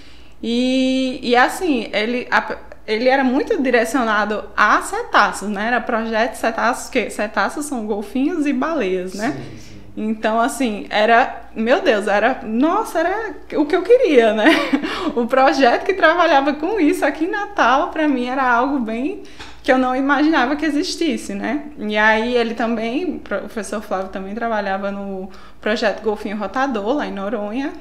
E, 0.43 1.21
e 1.23 1.37
assim, 1.37 1.89
ele, 1.93 2.27
a- 2.31 2.57
ele 2.87 3.09
era 3.09 3.23
muito 3.23 3.61
direcionado 3.63 4.45
a 4.57 4.83
cetáceos, 4.83 5.51
né? 5.51 5.69
Era 5.69 5.81
projeto 5.81 6.35
cetáceos, 6.35 6.89
que 6.89 7.11
cetáceos 7.11 7.67
são 7.67 7.87
golfinhos 7.87 8.47
e 8.47 8.53
baleias, 8.53 9.15
né? 9.15 9.33
Sim, 9.33 9.59
sim. 9.59 9.71
Então, 9.97 10.41
assim, 10.41 10.87
era, 10.89 11.43
meu 11.55 11.83
Deus, 11.83 12.07
era, 12.07 12.41
nossa, 12.43 13.01
era 13.01 13.35
o 13.55 13.67
que 13.67 13.77
eu 13.77 13.83
queria, 13.83 14.33
né? 14.33 14.47
O 15.17 15.27
projeto 15.27 15.85
que 15.85 15.95
trabalhava 15.95 16.53
com 16.55 16.79
isso 16.79 17.05
aqui 17.05 17.25
em 17.25 17.31
Natal, 17.31 17.89
para 17.89 18.07
mim, 18.07 18.27
era 18.27 18.45
algo 18.45 18.79
bem 18.79 19.23
que 19.63 19.71
eu 19.71 19.79
não 19.79 19.95
imaginava 19.95 20.57
que 20.57 20.65
existisse, 20.65 21.35
né? 21.35 21.65
E 21.79 21.97
aí 21.97 22.35
ele 22.37 22.55
também, 22.55 23.17
o 23.17 23.19
professor 23.19 23.83
Flávio 23.83 24.09
também 24.09 24.35
trabalhava 24.35 24.91
no 24.91 25.29
projeto 25.61 26.03
Golfinho 26.03 26.37
Rotador, 26.37 26.95
lá 26.95 27.07
em 27.07 27.13
Noronha. 27.13 27.73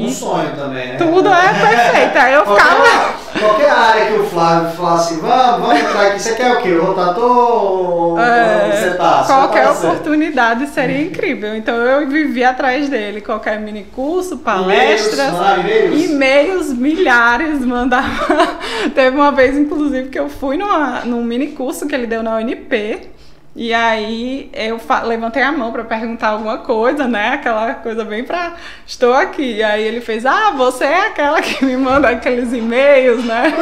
Um 0.00 0.06
E 0.06 0.12
sonho 0.12 0.50
também, 0.56 0.88
né? 0.88 0.96
tudo 0.96 1.28
é 1.28 1.48
perfeito. 1.52 2.18
Aí 2.18 2.34
eu 2.34 2.40
ficava. 2.46 2.76
Qualquer, 2.80 3.40
qualquer 3.40 3.70
área 3.70 4.06
que 4.06 4.12
o 4.14 4.24
Flávio 4.24 4.70
falasse, 4.70 5.14
vamos, 5.20 5.66
vamos 5.66 5.80
entrar 5.80 6.06
aqui, 6.06 6.18
você 6.20 6.34
quer 6.34 6.52
o 6.52 6.60
quê? 6.62 6.70
O 6.72 6.84
rotator 6.84 8.18
É, 8.20 8.76
você 8.76 8.90
tá? 8.96 9.24
qualquer 9.26 9.64
tá 9.66 9.72
oportunidade 9.72 10.66
seria 10.68 11.02
incrível. 11.02 11.54
Então 11.54 11.74
eu 11.74 12.08
vivi 12.08 12.42
atrás 12.44 12.88
dele, 12.88 13.20
qualquer 13.20 13.60
mini 13.60 13.84
curso, 13.94 14.38
palestras, 14.38 15.32
e-mails? 15.60 16.04
e-mails, 16.10 16.72
milhares, 16.72 17.60
mandava. 17.64 18.08
Teve 18.94 19.16
uma 19.16 19.32
vez, 19.32 19.56
inclusive, 19.56 20.08
que 20.08 20.18
eu 20.18 20.28
fui 20.28 20.56
numa, 20.56 21.00
num 21.04 21.22
mini 21.22 21.48
curso 21.48 21.86
que 21.86 21.94
ele 21.94 22.06
deu 22.06 22.22
na 22.22 22.36
UNP. 22.36 23.10
E 23.54 23.74
aí 23.74 24.48
eu 24.52 24.80
levantei 25.04 25.42
a 25.42 25.50
mão 25.50 25.72
para 25.72 25.82
perguntar 25.82 26.28
alguma 26.28 26.58
coisa, 26.58 27.08
né? 27.08 27.30
Aquela 27.30 27.74
coisa 27.74 28.04
bem 28.04 28.22
pra. 28.22 28.54
Estou 28.86 29.12
aqui. 29.12 29.56
E 29.56 29.62
aí 29.62 29.82
ele 29.82 30.00
fez: 30.00 30.24
Ah, 30.24 30.52
você 30.56 30.84
é 30.84 31.06
aquela 31.08 31.42
que 31.42 31.64
me 31.64 31.76
manda 31.76 32.08
aqueles 32.08 32.52
e-mails, 32.52 33.24
né? 33.24 33.52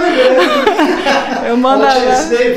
Eu 1.47 1.57
mandava. 1.57 1.99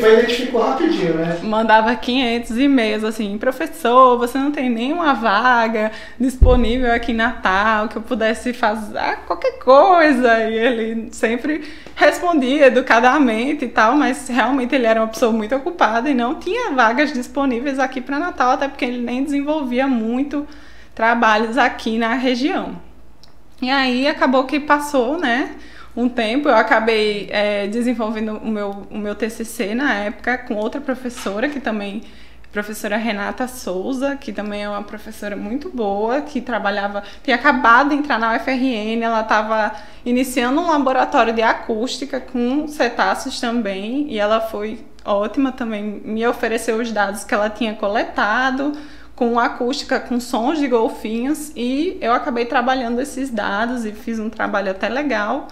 Foi 0.02 0.14
identificou 0.20 0.62
rapidinho, 0.62 1.14
né? 1.16 1.40
mandava 1.42 1.96
500 1.96 2.58
e-mails 2.58 3.04
assim, 3.04 3.38
professor, 3.38 4.18
você 4.18 4.38
não 4.38 4.52
tem 4.52 4.70
nenhuma 4.70 5.14
vaga 5.14 5.92
disponível 6.20 6.94
aqui 6.94 7.12
em 7.12 7.16
Natal 7.16 7.88
que 7.88 7.98
eu 7.98 8.02
pudesse 8.02 8.54
fazer 8.54 9.20
qualquer 9.26 9.58
coisa. 9.60 10.50
E 10.50 10.58
ele 10.58 11.08
sempre 11.12 11.64
respondia 11.96 12.68
educadamente 12.68 13.66
e 13.66 13.68
tal, 13.68 13.96
mas 13.96 14.28
realmente 14.28 14.74
ele 14.74 14.88
era 14.88 15.00
uma 15.00 15.08
pessoa 15.08 15.32
muito 15.32 15.56
ocupada 15.56 16.10
e 16.10 16.14
não 16.14 16.36
tinha 16.36 16.72
vagas 16.72 17.14
disponíveis 17.22 17.80
aqui 17.80 18.02
para 18.02 18.20
Natal, 18.20 18.52
até 18.52 18.68
porque 18.68 18.86
ele 18.86 19.02
nem 19.02 19.24
desenvolvia 19.24 19.88
muito 19.88 20.48
trabalhos 20.94 21.58
aqui 21.58 21.98
na 21.98 22.14
região. 22.14 22.80
E 23.62 23.70
aí 23.70 24.08
acabou 24.08 24.46
que 24.46 24.60
passou, 24.60 25.18
né? 25.18 25.56
Um 25.96 26.08
tempo 26.08 26.48
eu 26.48 26.56
acabei 26.56 27.28
é, 27.32 27.68
desenvolvendo 27.68 28.38
o 28.38 28.48
meu, 28.48 28.88
o 28.90 28.98
meu 28.98 29.14
TCC 29.14 29.76
na 29.76 29.94
época 29.94 30.38
com 30.38 30.56
outra 30.56 30.80
professora 30.80 31.50
que 31.50 31.60
também 31.60 32.02
professora 32.52 32.98
Renata 32.98 33.48
Souza, 33.48 34.16
que 34.16 34.34
também 34.34 34.64
é 34.64 34.70
uma 34.70 34.84
professora 34.84 35.36
muito 35.36 35.70
boa, 35.70 36.22
que 36.22 36.42
trabalhava, 36.42 37.02
tinha 37.24 37.36
acabado 37.36 37.90
de 37.90 37.96
entrar 37.96 38.20
na 38.20 38.36
UFRN, 38.36 39.02
ela 39.02 39.22
estava 39.22 39.72
iniciando 40.06 40.60
um 40.60 40.70
laboratório 40.70 41.34
de 41.34 41.42
acústica 41.42 42.20
com 42.20 42.68
cetáceos 42.68 43.40
também, 43.40 44.12
e 44.12 44.20
ela 44.20 44.42
foi 44.42 44.84
ótima 45.06 45.52
também, 45.52 46.02
me 46.04 46.26
ofereceu 46.28 46.78
os 46.78 46.92
dados 46.92 47.24
que 47.24 47.34
ela 47.34 47.50
tinha 47.50 47.74
coletado, 47.76 48.74
com 49.16 49.40
acústica, 49.40 50.00
com 50.00 50.20
sons 50.20 50.60
de 50.60 50.68
golfinhos, 50.68 51.52
e 51.56 51.98
eu 52.02 52.14
acabei 52.14 52.46
trabalhando 52.46 53.00
esses 53.00 53.30
dados 53.30 53.86
e 53.86 53.92
fiz 53.92 54.20
um 54.20 54.30
trabalho 54.30 54.72
até 54.72 54.90
legal, 54.90 55.48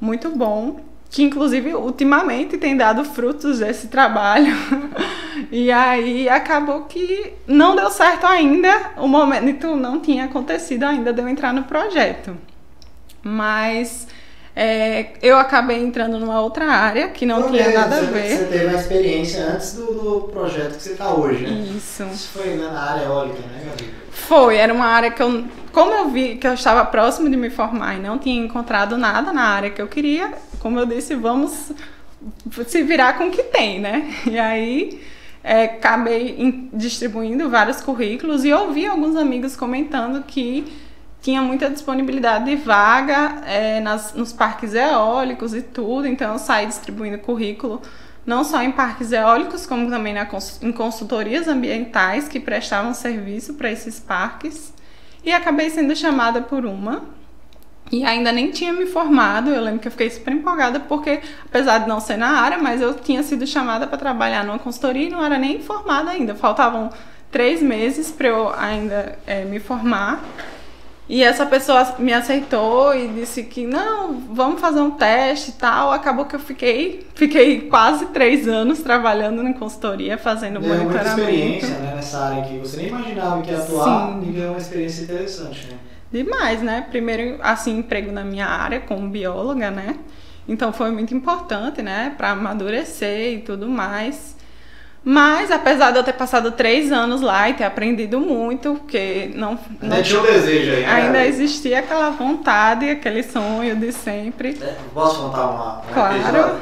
muito 0.00 0.30
bom, 0.30 0.80
que 1.10 1.22
inclusive 1.22 1.74
ultimamente 1.74 2.58
tem 2.58 2.76
dado 2.76 3.04
frutos 3.04 3.58
desse 3.58 3.88
trabalho. 3.88 4.54
e 5.50 5.70
aí 5.72 6.28
acabou 6.28 6.84
que 6.84 7.32
não 7.46 7.74
deu 7.74 7.90
certo 7.90 8.26
ainda, 8.26 8.92
o 8.96 9.08
momento 9.08 9.74
não 9.74 10.00
tinha 10.00 10.26
acontecido 10.26 10.84
ainda 10.84 11.12
de 11.12 11.20
eu 11.20 11.28
entrar 11.28 11.52
no 11.52 11.64
projeto. 11.64 12.36
Mas 13.22 14.06
é, 14.60 15.10
eu 15.22 15.38
acabei 15.38 15.80
entrando 15.80 16.18
numa 16.18 16.40
outra 16.40 16.64
área 16.64 17.10
que 17.10 17.24
não 17.24 17.44
tinha 17.48 17.68
mesmo, 17.68 17.78
nada 17.78 17.98
a 17.98 18.00
ver. 18.00 18.38
Você 18.38 18.44
teve 18.46 18.66
uma 18.66 18.80
experiência 18.80 19.44
antes 19.44 19.74
do, 19.74 19.86
do 19.86 20.20
projeto 20.32 20.76
que 20.76 20.82
você 20.82 20.90
está 20.90 21.14
hoje, 21.14 21.46
né? 21.46 21.64
Isso. 21.76 22.02
Isso 22.12 22.28
foi 22.30 22.56
né, 22.56 22.68
na 22.68 22.80
área 22.80 23.04
eólica, 23.04 23.38
né, 23.38 23.62
Gabi? 23.64 23.88
Foi, 24.10 24.56
era 24.56 24.74
uma 24.74 24.86
área 24.86 25.12
que 25.12 25.22
eu, 25.22 25.44
como 25.72 25.92
eu 25.92 26.08
vi 26.08 26.38
que 26.38 26.46
eu 26.48 26.54
estava 26.54 26.84
próximo 26.84 27.30
de 27.30 27.36
me 27.36 27.50
formar 27.50 27.98
e 27.98 28.00
não 28.00 28.18
tinha 28.18 28.44
encontrado 28.44 28.98
nada 28.98 29.32
na 29.32 29.44
área 29.44 29.70
que 29.70 29.80
eu 29.80 29.86
queria, 29.86 30.32
como 30.58 30.76
eu 30.76 30.86
disse, 30.86 31.14
vamos 31.14 31.70
se 32.66 32.82
virar 32.82 33.16
com 33.16 33.28
o 33.28 33.30
que 33.30 33.44
tem, 33.44 33.78
né? 33.78 34.12
E 34.26 34.36
aí 34.36 35.00
é, 35.44 35.66
acabei 35.66 36.68
distribuindo 36.72 37.48
vários 37.48 37.80
currículos 37.80 38.44
e 38.44 38.52
ouvi 38.52 38.86
alguns 38.86 39.14
amigos 39.14 39.54
comentando 39.54 40.20
que 40.24 40.66
tinha 41.28 41.42
muita 41.42 41.68
disponibilidade 41.68 42.46
de 42.46 42.56
vaga 42.56 43.42
é, 43.44 43.80
nas, 43.80 44.14
nos 44.14 44.32
parques 44.32 44.72
eólicos 44.72 45.52
e 45.52 45.60
tudo, 45.60 46.06
então 46.06 46.32
eu 46.32 46.38
saí 46.38 46.64
distribuindo 46.64 47.18
currículo 47.18 47.82
não 48.24 48.42
só 48.42 48.62
em 48.62 48.72
parques 48.72 49.12
eólicos, 49.12 49.66
como 49.66 49.90
também 49.90 50.14
na, 50.14 50.26
em 50.62 50.72
consultorias 50.72 51.46
ambientais 51.46 52.28
que 52.28 52.40
prestavam 52.40 52.94
serviço 52.94 53.54
para 53.54 53.70
esses 53.70 54.00
parques. 54.00 54.72
E 55.24 55.32
acabei 55.32 55.70
sendo 55.70 55.96
chamada 55.96 56.42
por 56.42 56.66
uma. 56.66 57.04
E 57.90 58.04
ainda 58.04 58.30
nem 58.30 58.50
tinha 58.50 58.70
me 58.70 58.84
formado. 58.84 59.48
Eu 59.48 59.62
lembro 59.62 59.80
que 59.80 59.88
eu 59.88 59.92
fiquei 59.92 60.10
super 60.10 60.32
empolgada, 60.32 60.78
porque, 60.78 61.20
apesar 61.46 61.78
de 61.78 61.88
não 61.88 62.00
ser 62.00 62.18
na 62.18 62.40
área, 62.40 62.58
mas 62.58 62.82
eu 62.82 62.92
tinha 62.92 63.22
sido 63.22 63.46
chamada 63.46 63.86
para 63.86 63.96
trabalhar 63.96 64.44
numa 64.44 64.58
consultoria 64.58 65.06
e 65.06 65.10
não 65.10 65.24
era 65.24 65.38
nem 65.38 65.60
formada 65.60 66.10
ainda. 66.10 66.34
Faltavam 66.34 66.90
três 67.30 67.62
meses 67.62 68.10
para 68.10 68.28
eu 68.28 68.52
ainda 68.54 69.18
eh, 69.26 69.46
me 69.46 69.58
formar. 69.58 70.22
E 71.08 71.22
essa 71.22 71.46
pessoa 71.46 71.94
me 71.98 72.12
aceitou 72.12 72.94
e 72.94 73.08
disse 73.08 73.44
que 73.44 73.66
não, 73.66 74.12
vamos 74.30 74.60
fazer 74.60 74.80
um 74.80 74.90
teste 74.90 75.50
e 75.50 75.54
tal. 75.54 75.90
Acabou 75.90 76.26
que 76.26 76.36
eu 76.36 76.40
fiquei, 76.40 77.06
fiquei 77.14 77.62
quase 77.62 78.06
três 78.06 78.46
anos 78.46 78.82
trabalhando 78.82 79.42
em 79.42 79.54
consultoria, 79.54 80.18
fazendo 80.18 80.60
Deu 80.60 80.68
muita 80.68 80.84
monitoramento. 80.84 81.20
experiência 81.20 81.78
né, 81.78 81.92
nessa 81.96 82.18
área 82.18 82.42
aqui. 82.42 82.58
Você 82.58 82.76
nem 82.76 82.88
imaginava 82.88 83.40
que 83.40 83.50
ia 83.50 83.58
atuar 83.58 84.12
Sim. 84.20 84.28
e 84.28 84.32
ganhou 84.32 84.50
uma 84.50 84.58
experiência 84.58 85.02
interessante, 85.04 85.66
né? 85.68 85.78
Demais, 86.12 86.62
né? 86.62 86.86
Primeiro, 86.90 87.38
assim, 87.42 87.78
emprego 87.78 88.12
na 88.12 88.24
minha 88.24 88.46
área 88.46 88.80
como 88.80 89.08
bióloga, 89.08 89.70
né? 89.70 89.96
Então 90.46 90.72
foi 90.72 90.90
muito 90.90 91.14
importante, 91.14 91.80
né? 91.80 92.14
Para 92.16 92.30
amadurecer 92.30 93.34
e 93.34 93.38
tudo 93.40 93.66
mais. 93.68 94.36
Mas, 95.04 95.50
apesar 95.50 95.90
de 95.92 95.98
eu 95.98 96.02
ter 96.04 96.12
passado 96.12 96.52
três 96.52 96.92
anos 96.92 97.20
lá 97.20 97.48
e 97.48 97.54
ter 97.54 97.64
aprendido 97.64 98.20
muito, 98.20 98.74
porque 98.74 99.30
não, 99.34 99.52
não 99.80 99.96
Ainda 99.96 100.02
tinha 100.02 100.20
um 100.20 100.24
desejo 100.24 100.70
né? 100.72 100.86
ainda 100.86 101.24
existia 101.24 101.78
aquela 101.78 102.10
vontade, 102.10 102.90
aquele 102.90 103.22
sonho 103.22 103.74
de 103.76 103.90
sempre. 103.92 104.58
É, 104.60 104.76
Posso 104.92 105.22
contar 105.22 105.46
uma, 105.46 105.78
um 105.78 105.92
Claro. 105.94 106.16
episódio? 106.16 106.60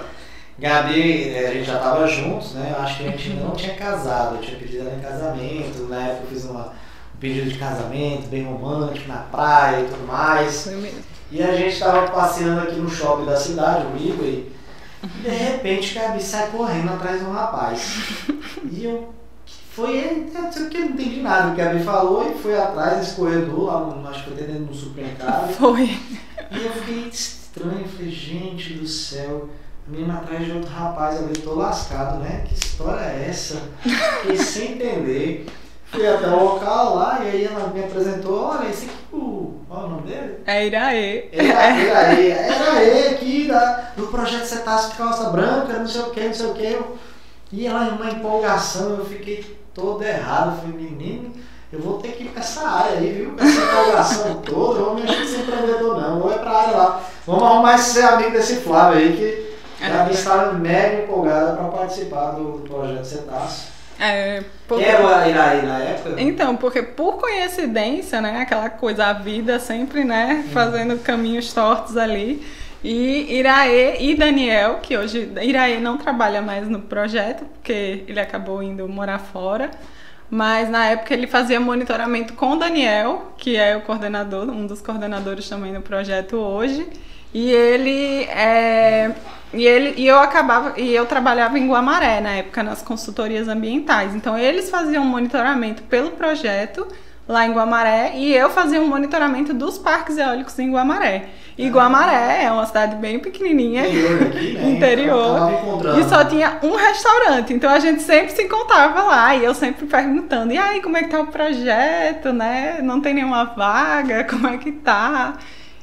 Gabi, 0.58 1.30
é, 1.34 1.48
a 1.48 1.52
gente 1.52 1.64
já 1.66 1.78
tava 1.78 2.06
juntos, 2.06 2.54
né? 2.54 2.74
Eu 2.76 2.82
acho 2.82 2.98
que 2.98 3.06
a 3.06 3.10
gente 3.10 3.30
não 3.30 3.50
tinha 3.50 3.74
casado. 3.74 4.36
Eu 4.36 4.40
tinha 4.40 4.58
pedido 4.58 4.86
ela 4.88 4.96
em 4.96 5.00
casamento. 5.00 5.86
Na 5.88 6.00
época 6.02 6.22
eu 6.24 6.28
fiz 6.28 6.44
uma, 6.44 6.66
um 7.14 7.18
pedido 7.20 7.50
de 7.50 7.58
casamento 7.58 8.28
bem 8.28 8.44
romântico, 8.44 9.06
na 9.08 9.18
praia 9.18 9.80
e 9.80 9.84
tudo 9.84 10.06
mais. 10.06 10.64
Foi 10.64 10.76
mesmo. 10.76 11.00
E 11.30 11.42
a 11.42 11.52
gente 11.54 11.78
tava 11.78 12.08
passeando 12.10 12.60
aqui 12.60 12.76
no 12.76 12.88
shopping 12.88 13.26
da 13.26 13.36
cidade, 13.36 13.84
o 13.86 13.90
Midway. 13.90 14.52
De 15.02 15.28
repente 15.28 15.94
Gabi 15.94 16.22
sai 16.22 16.50
correndo 16.50 16.90
atrás 16.90 17.20
de 17.20 17.26
um 17.26 17.32
rapaz. 17.32 18.26
E 18.70 18.84
eu. 18.84 19.14
Foi 19.70 19.94
ele, 19.94 20.32
o 20.34 20.70
que, 20.70 20.76
eu 20.78 20.80
não 20.86 20.88
entendi 20.92 21.20
nada. 21.20 21.48
O 21.48 21.54
que 21.54 21.60
a 21.60 21.66
Gabi 21.66 21.84
falou 21.84 22.30
e 22.30 22.38
foi 22.38 22.58
atrás 22.58 22.98
desse 22.98 23.14
corredor, 23.14 23.64
lá 23.64 23.80
no, 23.80 24.08
acho 24.08 24.24
que 24.24 24.30
foi 24.30 24.42
dentro 24.42 24.64
de 24.64 24.70
um 24.70 24.74
supermercado. 24.74 25.52
Foi. 25.52 25.98
E 26.50 26.64
eu 26.64 26.72
fiquei 26.72 27.08
estranho, 27.08 27.86
falei, 27.86 28.10
gente 28.10 28.74
do 28.74 28.86
céu, 28.86 29.50
a 29.86 29.90
menina 29.90 30.14
atrás 30.14 30.44
de 30.44 30.52
outro 30.52 30.70
rapaz 30.70 31.18
ali, 31.18 31.34
tô 31.38 31.54
lascado, 31.54 32.20
né? 32.20 32.44
Que 32.46 32.54
história 32.54 33.04
é 33.04 33.26
essa? 33.28 33.60
Fiquei 34.22 34.38
sem 34.38 34.72
entender. 34.72 35.46
Fui 35.90 36.06
até 36.06 36.26
o 36.26 36.44
local 36.44 36.96
lá 36.96 37.20
e 37.24 37.28
aí 37.28 37.44
ela 37.44 37.68
me 37.68 37.80
apresentou, 37.84 38.42
olha, 38.42 38.68
esse 38.68 38.86
aqui, 38.86 38.96
o. 39.12 39.60
Qual 39.68 39.82
é 39.82 39.84
o 39.86 39.88
nome 39.88 40.02
dele? 40.02 40.38
É 40.46 40.66
Iraê. 40.66 41.28
Era, 41.32 41.52
era 41.80 42.12
ele, 42.12 42.30
era 42.30 42.82
ele 42.82 43.14
aqui 43.14 43.48
da, 43.48 43.90
do 43.96 44.06
projeto 44.08 44.44
Cetáceo 44.44 44.90
de 44.90 44.96
Calça 44.96 45.30
Branca, 45.30 45.78
não 45.78 45.86
sei 45.86 46.00
o 46.02 46.10
que, 46.10 46.20
não 46.20 46.34
sei 46.34 46.46
o 46.46 46.54
que. 46.54 46.78
E 47.52 47.66
ela, 47.66 47.80
uma 47.88 48.10
empolgação, 48.10 48.90
eu 48.96 49.04
fiquei 49.04 49.58
todo 49.74 50.02
errado. 50.02 50.60
Falei, 50.60 50.76
menino, 50.76 51.32
eu 51.72 51.80
vou 51.80 51.98
ter 51.98 52.12
que 52.12 52.24
ir 52.24 52.28
pra 52.28 52.40
essa 52.42 52.68
área 52.68 52.98
aí, 52.98 53.12
viu? 53.12 53.32
Com 53.32 53.44
essa 53.44 53.60
empolgação 53.60 54.34
toda, 54.42 54.78
eu 54.80 54.84
vou 54.86 54.94
mexer 54.94 55.16
com 55.16 55.22
esse 55.22 55.36
empreendedor, 55.36 56.00
não. 56.00 56.20
Vou 56.20 56.32
é 56.32 56.38
pra 56.38 56.50
área 56.50 56.76
lá. 56.76 57.02
Vamos 57.26 57.42
arrumar 57.42 57.74
esse 57.76 57.94
ser 57.94 58.04
amigo 58.04 58.30
desse 58.32 58.56
Flávio 58.56 58.98
aí, 58.98 59.16
que 59.16 59.84
É. 59.84 59.86
a 59.90 60.04
minha 60.04 60.10
estava 60.10 60.52
mega 60.52 61.02
empolgada 61.02 61.56
para 61.56 61.68
participar 61.68 62.32
do, 62.32 62.58
do 62.58 62.68
projeto 62.68 63.04
Cetáceo. 63.04 63.75
É, 63.98 64.42
porque- 64.68 64.84
era 64.84 65.28
Iraí 65.28 65.62
na 65.66 65.78
época? 65.78 66.20
Então, 66.20 66.56
porque 66.56 66.82
por 66.82 67.18
coincidência, 67.18 68.20
né, 68.20 68.40
aquela 68.40 68.68
coisa, 68.68 69.06
a 69.06 69.12
vida 69.12 69.58
sempre, 69.58 70.04
né, 70.04 70.44
fazendo 70.52 70.98
caminhos 71.02 71.52
tortos 71.52 71.96
ali. 71.96 72.46
E 72.84 73.38
Iraê 73.38 73.96
e 74.00 74.14
Daniel, 74.14 74.78
que 74.82 74.96
hoje 74.96 75.32
Iraê 75.42 75.80
não 75.80 75.96
trabalha 75.96 76.40
mais 76.42 76.68
no 76.68 76.80
projeto, 76.80 77.44
porque 77.54 78.04
ele 78.06 78.20
acabou 78.20 78.62
indo 78.62 78.88
morar 78.88 79.18
fora. 79.18 79.70
Mas 80.28 80.68
na 80.68 80.86
época 80.86 81.14
ele 81.14 81.26
fazia 81.26 81.58
monitoramento 81.60 82.34
com 82.34 82.52
o 82.52 82.56
Daniel, 82.56 83.32
que 83.38 83.56
é 83.56 83.76
o 83.76 83.80
coordenador, 83.82 84.48
um 84.50 84.66
dos 84.66 84.80
coordenadores 84.82 85.48
também 85.48 85.72
do 85.72 85.80
projeto 85.80 86.36
hoje. 86.36 86.86
E 87.32 87.50
ele 87.50 88.24
é, 88.24 89.12
e 89.54 89.66
ele 89.66 89.94
e 89.96 90.06
eu 90.06 90.18
acabava 90.18 90.74
e 90.76 90.94
eu 90.94 91.06
trabalhava 91.06 91.58
em 91.58 91.68
Guamaré 91.68 92.20
na 92.20 92.30
época 92.30 92.62
nas 92.62 92.82
consultorias 92.82 93.48
ambientais. 93.48 94.14
Então 94.14 94.38
eles 94.38 94.70
faziam 94.70 95.04
monitoramento 95.04 95.82
pelo 95.84 96.10
projeto 96.12 96.86
lá 97.28 97.46
em 97.46 97.52
Guamaré 97.52 98.12
e 98.14 98.34
eu 98.34 98.50
fazia 98.50 98.80
um 98.80 98.86
monitoramento 98.86 99.52
dos 99.52 99.78
parques 99.78 100.16
eólicos 100.16 100.58
em 100.58 100.72
Guamaré. 100.72 101.28
E 101.58 101.68
Guamaré 101.68 102.44
é 102.44 102.52
uma 102.52 102.66
cidade 102.66 102.96
bem 102.96 103.18
pequenininha. 103.18 103.88
Interior 103.88 104.22
aqui, 104.22 104.52
né? 104.52 104.68
Interior. 104.70 105.52
Encontrando. 105.52 106.00
E 106.00 106.04
só 106.04 106.24
tinha 106.24 106.58
um 106.62 106.76
restaurante, 106.76 107.54
então 107.54 107.70
a 107.70 107.78
gente 107.78 108.02
sempre 108.02 108.32
se 108.32 108.42
encontrava 108.42 109.02
lá 109.04 109.34
e 109.34 109.44
eu 109.44 109.54
sempre 109.54 109.86
perguntando: 109.86 110.52
e 110.52 110.58
aí, 110.58 110.82
como 110.82 110.96
é 110.98 111.04
que 111.04 111.08
tá 111.08 111.20
o 111.20 111.26
projeto, 111.28 112.32
né? 112.32 112.80
Não 112.82 113.00
tem 113.00 113.14
nenhuma 113.14 113.44
vaga, 113.44 114.24
como 114.24 114.46
é 114.46 114.58
que 114.58 114.70
tá? 114.70 115.38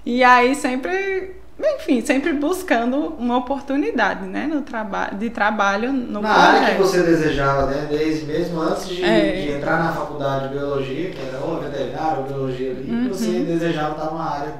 E 0.06 0.24
aí 0.24 0.54
sempre, 0.54 1.36
enfim, 1.66 2.02
sempre 2.02 2.34
buscando 2.34 3.16
uma 3.18 3.38
oportunidade, 3.38 4.26
né, 4.26 4.48
no 4.52 4.62
trabalho, 4.62 5.18
de 5.18 5.30
trabalho 5.30 5.92
no 5.94 6.22
Na 6.22 6.34
projeto. 6.34 6.56
área 6.56 6.76
que 6.76 6.82
você 6.82 7.04
desejava, 7.04 7.66
né? 7.68 7.88
Desde 7.90 8.26
mesmo 8.26 8.62
antes 8.62 8.88
de, 8.90 9.04
É. 9.04 9.42
de 9.42 9.52
entrar 9.54 9.84
na 9.84 9.92
faculdade 9.92 10.48
de 10.50 10.56
biologia, 10.56 11.10
que 11.10 11.22
era 11.28 11.38
ou 11.44 11.60
veterinário 11.62 12.20
ou 12.20 12.24
biologia 12.24 12.72
ali, 12.72 12.90
Uhum. 12.92 13.08
você 13.10 13.40
desejava 13.40 13.92
estar 13.96 14.06
numa 14.12 14.30
área 14.30 14.54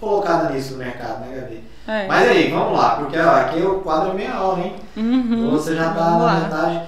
colocada 0.00 0.50
nisso 0.52 0.72
no 0.72 0.78
mercado, 0.78 1.20
né, 1.20 1.36
Gabi? 1.40 1.64
É. 1.88 2.06
Mas 2.08 2.28
aí, 2.28 2.50
vamos 2.50 2.76
lá, 2.78 2.96
porque 2.96 3.18
ó, 3.18 3.30
aqui 3.36 3.60
o 3.62 3.80
quadro 3.80 4.10
é 4.10 4.14
meia 4.14 4.34
aula, 4.34 4.58
hein? 4.58 4.74
Uhum. 4.96 5.50
Você 5.52 5.74
já 5.76 5.90
tá 5.90 6.04
Vamos 6.10 6.24
na 6.26 6.40
metade. 6.40 6.80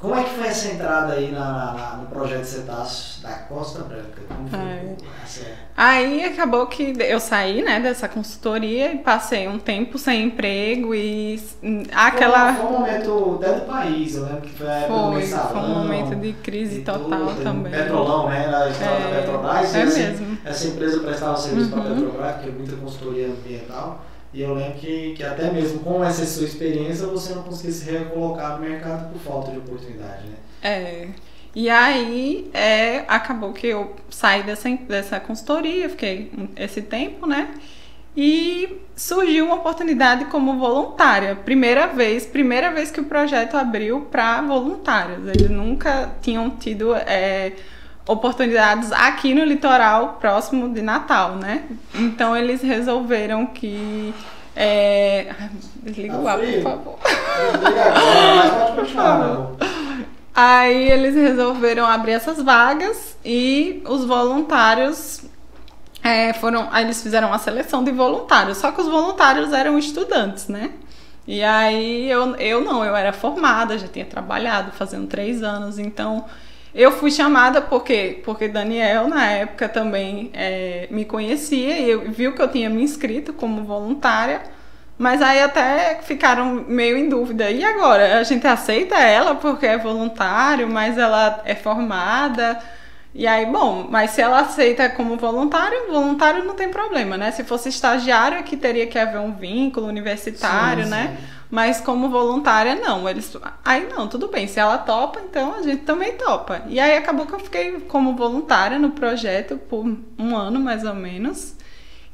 Como 0.00 0.14
é 0.14 0.24
que 0.24 0.30
foi 0.30 0.46
essa 0.46 0.68
entrada 0.72 1.12
aí 1.12 1.30
na, 1.30 1.72
na- 1.74 1.96
no 2.00 2.06
projeto 2.06 2.44
Cetáceos 2.44 3.20
da 3.22 3.32
Costa 3.34 3.82
Branca? 3.82 4.22
Como 4.26 4.48
foi 4.48 4.58
É. 4.58 4.96
essa- 5.22 5.46
Aí 5.76 6.24
acabou 6.24 6.66
que 6.68 6.94
eu 6.98 7.20
saí, 7.20 7.60
né, 7.62 7.80
dessa 7.80 8.08
consultoria 8.08 8.92
e 8.94 8.98
passei 8.98 9.46
um 9.46 9.58
tempo 9.58 9.98
sem 9.98 10.24
emprego 10.24 10.94
e 10.94 11.38
aquela 11.92 12.54
Foi, 12.54 12.66
foi 12.66 12.74
um 12.76 12.78
momento 12.80 13.38
até 13.42 13.52
do 13.54 13.60
país, 13.66 14.14
eu 14.16 14.22
lembro 14.24 14.40
que 14.40 14.50
foi 14.50 14.66
a 14.68 14.72
época 14.74 14.94
do 15.00 15.06
foi, 15.12 15.16
mensalão. 15.20 15.48
foi 15.50 15.60
um 15.60 15.68
momento 15.82 16.16
de 16.16 16.32
crise 16.32 16.80
total 16.80 17.26
tudo, 17.26 17.42
também. 17.42 17.72
Petrolão, 17.72 18.28
né? 18.30 18.44
Era 18.46 18.64
a 18.64 18.68
história 18.70 19.00
da 19.00 19.06
É, 19.16 19.20
Petrobras. 19.20 19.74
e 19.74 19.76
é 19.78 19.82
essa, 19.82 19.98
mesmo. 19.98 20.38
essa 20.46 20.66
empresa 20.68 21.00
prestava 21.00 21.36
serviço 21.36 21.70
para 21.70 21.80
a 21.80 21.84
Uhum. 21.84 21.94
Petrobras, 21.94 22.36
que 22.42 22.48
é 22.48 22.52
muita 22.52 22.76
consultoria 22.76 23.26
ambiental. 23.26 24.04
E 24.32 24.42
eu 24.42 24.54
lembro 24.54 24.78
que, 24.78 25.14
que 25.16 25.24
até 25.24 25.50
mesmo 25.50 25.80
com 25.80 26.04
essa 26.04 26.24
sua 26.24 26.44
experiência 26.44 27.06
você 27.06 27.34
não 27.34 27.42
conseguia 27.42 27.72
se 27.72 27.90
recolocar 27.90 28.56
no 28.56 28.68
mercado 28.68 29.12
por 29.12 29.20
falta 29.20 29.50
de 29.50 29.58
oportunidade, 29.58 30.26
né? 30.28 30.36
É. 30.62 31.08
E 31.54 31.68
aí 31.68 32.48
é, 32.54 33.04
acabou 33.08 33.52
que 33.52 33.66
eu 33.66 33.96
saí 34.08 34.44
dessa, 34.44 34.70
dessa 34.70 35.18
consultoria, 35.18 35.88
fiquei 35.88 36.30
esse 36.56 36.80
tempo, 36.80 37.26
né? 37.26 37.54
E 38.16 38.80
surgiu 38.94 39.46
uma 39.46 39.56
oportunidade 39.56 40.26
como 40.26 40.58
voluntária. 40.58 41.34
Primeira 41.34 41.88
vez, 41.88 42.24
primeira 42.26 42.70
vez 42.70 42.90
que 42.90 43.00
o 43.00 43.04
projeto 43.04 43.56
abriu 43.56 44.02
para 44.02 44.42
voluntários. 44.42 45.26
Eles 45.26 45.50
nunca 45.50 46.10
tinham 46.20 46.50
tido 46.50 46.94
é, 46.94 47.52
oportunidades 48.10 48.90
aqui 48.92 49.34
no 49.34 49.44
litoral 49.44 50.18
próximo 50.20 50.72
de 50.72 50.82
Natal, 50.82 51.36
né? 51.36 51.64
Então 51.94 52.36
eles 52.36 52.60
resolveram 52.62 53.46
que. 53.46 54.12
É... 54.54 55.32
Desliga 55.76 56.16
o 56.18 56.24
Tá 56.24 56.32
ar, 56.32 56.38
por 56.38 56.46
frio? 56.46 56.62
favor. 56.62 56.98
Agora. 58.96 59.50
Aí 60.34 60.90
eles 60.90 61.14
resolveram 61.14 61.84
abrir 61.86 62.12
essas 62.12 62.40
vagas 62.42 63.16
e 63.24 63.82
os 63.86 64.04
voluntários 64.04 65.22
é, 66.02 66.32
foram. 66.32 66.68
Aí 66.70 66.84
eles 66.84 67.02
fizeram 67.02 67.28
uma 67.28 67.38
seleção 67.38 67.84
de 67.84 67.90
voluntários, 67.90 68.58
só 68.58 68.70
que 68.72 68.80
os 68.80 68.88
voluntários 68.88 69.52
eram 69.52 69.78
estudantes, 69.78 70.48
né? 70.48 70.70
E 71.26 71.42
aí 71.42 72.10
eu, 72.10 72.34
eu 72.36 72.60
não, 72.60 72.84
eu 72.84 72.96
era 72.96 73.12
formada, 73.12 73.78
já 73.78 73.86
tinha 73.86 74.04
trabalhado 74.06 74.72
fazendo 74.72 75.06
três 75.06 75.42
anos, 75.42 75.78
então 75.78 76.24
eu 76.74 76.92
fui 76.92 77.10
chamada 77.10 77.60
porque, 77.60 78.20
porque 78.24 78.48
Daniel, 78.48 79.08
na 79.08 79.26
época, 79.26 79.68
também 79.68 80.30
é, 80.32 80.86
me 80.90 81.04
conhecia 81.04 81.78
e 81.78 81.90
eu, 81.90 82.10
viu 82.10 82.34
que 82.34 82.42
eu 82.42 82.48
tinha 82.48 82.70
me 82.70 82.82
inscrito 82.82 83.32
como 83.32 83.64
voluntária. 83.64 84.42
Mas 84.96 85.22
aí 85.22 85.40
até 85.40 86.00
ficaram 86.02 86.64
meio 86.68 86.96
em 86.96 87.08
dúvida. 87.08 87.50
E 87.50 87.64
agora? 87.64 88.18
A 88.18 88.22
gente 88.22 88.46
aceita 88.46 88.96
ela 88.98 89.34
porque 89.34 89.66
é 89.66 89.78
voluntário, 89.78 90.68
mas 90.68 90.98
ela 90.98 91.40
é 91.46 91.54
formada. 91.54 92.58
E 93.14 93.26
aí, 93.26 93.46
bom, 93.46 93.86
mas 93.90 94.10
se 94.10 94.20
ela 94.20 94.40
aceita 94.40 94.88
como 94.90 95.16
voluntário, 95.16 95.90
voluntário 95.90 96.44
não 96.44 96.54
tem 96.54 96.68
problema, 96.68 97.16
né? 97.16 97.32
Se 97.32 97.42
fosse 97.42 97.68
estagiário, 97.70 98.38
é 98.38 98.42
que 98.42 98.56
teria 98.56 98.86
que 98.86 98.98
haver 98.98 99.18
um 99.20 99.32
vínculo 99.32 99.86
universitário, 99.86 100.84
Sim, 100.84 100.90
né? 100.90 101.16
sim. 101.18 101.26
Mas 101.50 101.80
como 101.80 102.08
voluntária, 102.08 102.76
não. 102.76 103.08
Eles. 103.08 103.36
Aí 103.64 103.88
não, 103.88 104.06
tudo 104.06 104.28
bem. 104.28 104.46
Se 104.46 104.60
ela 104.60 104.78
topa, 104.78 105.20
então 105.20 105.54
a 105.56 105.62
gente 105.62 105.82
também 105.82 106.12
topa. 106.12 106.62
E 106.68 106.78
aí 106.78 106.96
acabou 106.96 107.26
que 107.26 107.34
eu 107.34 107.40
fiquei 107.40 107.72
como 107.80 108.14
voluntária 108.14 108.78
no 108.78 108.90
projeto 108.90 109.56
por 109.56 109.84
um 110.18 110.36
ano 110.36 110.60
mais 110.60 110.84
ou 110.84 110.94
menos. 110.94 111.56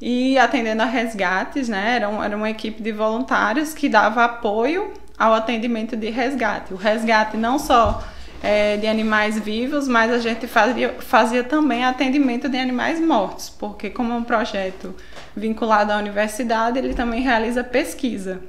E 0.01 0.37
atendendo 0.39 0.83
a 0.83 0.87
resgates, 0.87 1.69
né? 1.69 1.97
Era, 1.97 2.09
um- 2.09 2.23
era 2.23 2.37
uma 2.37 2.49
equipe 2.51 2.83
de 2.83 2.93
voluntários 2.93 3.73
que 3.75 3.89
dava 3.89 4.25
apoio 4.25 4.93
ao 5.19 5.33
atendimento 5.35 5.97
de 5.97 6.11
resgate. 6.11 6.73
O 6.73 6.77
resgate 6.77 7.37
não 7.37 7.59
só 7.59 8.03
é, 8.43 8.77
de 8.77 8.87
animais 8.87 9.39
vivos, 9.39 9.89
mas 9.89 10.13
a 10.13 10.19
gente 10.19 10.47
fazia, 10.47 10.95
fazia 11.01 11.43
também 11.43 11.85
atendimento 11.85 12.49
de 12.51 12.59
animais 12.59 13.01
mortos, 13.01 13.49
porque 13.49 13.89
como 13.89 14.13
é 14.13 14.17
um 14.17 14.23
projeto 14.23 14.95
vinculado 15.35 15.91
à 15.91 15.97
universidade, 15.97 16.79
ele 16.79 16.93
também 16.93 17.23
realiza 17.23 17.65
pesquisa. 17.65 18.41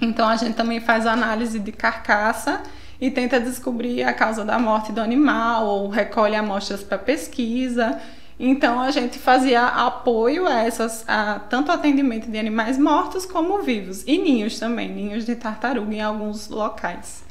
Então 0.00 0.28
a 0.28 0.36
gente 0.36 0.54
também 0.54 0.80
faz 0.80 1.06
análise 1.06 1.58
de 1.58 1.72
carcaça 1.72 2.62
e 3.00 3.10
tenta 3.10 3.40
descobrir 3.40 4.02
a 4.02 4.12
causa 4.12 4.44
da 4.44 4.58
morte 4.58 4.92
do 4.92 5.00
animal 5.00 5.66
ou 5.66 5.88
recolhe 5.88 6.34
amostras 6.34 6.82
para 6.82 6.98
pesquisa. 6.98 7.98
Então 8.38 8.80
a 8.80 8.90
gente 8.90 9.18
fazia 9.18 9.64
apoio 9.64 10.46
a 10.46 10.62
essas, 10.62 11.04
a 11.08 11.38
tanto 11.38 11.72
atendimento 11.72 12.30
de 12.30 12.38
animais 12.38 12.78
mortos 12.78 13.24
como 13.24 13.62
vivos 13.62 14.04
e 14.06 14.18
ninhos 14.18 14.58
também, 14.58 14.90
ninhos 14.90 15.24
de 15.24 15.34
tartaruga 15.34 15.94
em 15.94 16.02
alguns 16.02 16.48
locais. 16.48 17.24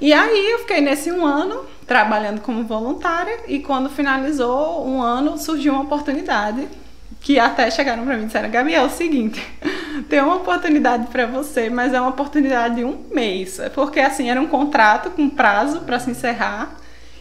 E 0.00 0.12
aí 0.12 0.50
eu 0.50 0.58
fiquei 0.60 0.80
nesse 0.80 1.10
um 1.10 1.24
ano 1.24 1.64
trabalhando 1.86 2.40
como 2.40 2.64
voluntária 2.64 3.38
e 3.46 3.60
quando 3.60 3.88
finalizou 3.88 4.86
um 4.86 5.00
ano 5.00 5.38
surgiu 5.38 5.72
uma 5.72 5.84
oportunidade 5.84 6.68
que 7.26 7.40
até 7.40 7.68
chegaram 7.72 8.04
para 8.04 8.16
mim 8.16 8.22
e 8.22 8.26
disseram, 8.26 8.48
Gabriel, 8.48 8.84
é 8.84 8.86
o 8.86 8.88
seguinte, 8.88 9.44
tem 10.08 10.20
uma 10.20 10.36
oportunidade 10.36 11.08
para 11.08 11.26
você, 11.26 11.68
mas 11.68 11.92
é 11.92 12.00
uma 12.00 12.10
oportunidade 12.10 12.76
de 12.76 12.84
um 12.84 13.02
mês, 13.10 13.60
porque 13.74 13.98
assim 13.98 14.30
era 14.30 14.40
um 14.40 14.46
contrato 14.46 15.10
com 15.10 15.28
prazo 15.28 15.80
para 15.80 15.98
se 15.98 16.08
encerrar 16.08 16.76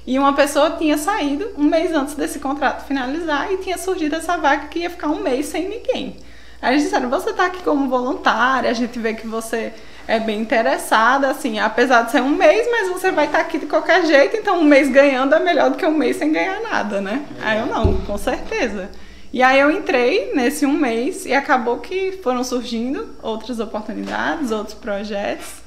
e 0.06 0.20
uma 0.20 0.34
pessoa 0.34 0.70
tinha 0.78 0.96
saído 0.96 1.50
um 1.58 1.64
mês 1.64 1.92
antes 1.92 2.14
desse 2.14 2.38
contrato 2.38 2.86
finalizar 2.86 3.52
e 3.52 3.58
tinha 3.58 3.80
surgido 3.80 4.16
essa 4.16 4.38
vaga 4.38 4.68
que 4.68 4.78
ia 4.78 4.92
ficar 4.92 5.08
um 5.08 5.24
mês 5.24 5.48
sem 5.48 5.68
ninguém. 5.68 6.18
Aí 6.62 6.76
eles 6.76 6.84
disseram, 6.84 7.10
você 7.10 7.32
está 7.32 7.48
aqui 7.48 7.64
como 7.64 7.90
voluntária, 7.90 8.70
a 8.70 8.74
gente 8.74 9.00
vê 9.00 9.16
que 9.16 9.26
você 9.26 9.74
é 10.08 10.20
bem 10.20 10.40
interessada, 10.40 11.32
assim, 11.32 11.58
apesar 11.58 12.04
de 12.04 12.12
ser 12.12 12.22
um 12.22 12.30
mês, 12.30 12.68
mas 12.70 12.90
você 12.90 13.10
vai 13.10 13.26
estar 13.26 13.40
aqui 13.40 13.58
de 13.58 13.66
qualquer 13.66 14.06
jeito, 14.06 14.38
então 14.38 14.60
um 14.60 14.66
mês 14.66 14.88
ganhando 14.88 15.34
é 15.34 15.40
melhor 15.40 15.72
do 15.72 15.78
que 15.78 15.86
um 15.88 15.98
mês 15.98 16.18
sem 16.18 16.32
ganhar 16.32 16.62
nada, 16.62 17.02
né? 17.02 17.26
Aí 17.42 17.58
eu 17.58 17.66
não, 17.66 17.98
com 18.02 18.20
certeza. 18.20 18.92
E 19.34 19.44
aí 19.44 19.60
eu 19.60 19.70
entrei 19.70 20.34
nesse 20.34 20.66
um 20.66 20.74
mês 20.74 21.26
e 21.26 21.34
acabou 21.34 21.80
que 21.80 22.20
foram 22.24 22.44
surgindo 22.44 23.10
outras 23.22 23.60
oportunidades, 23.60 24.52
outros 24.52 24.76
projetos. 24.76 25.65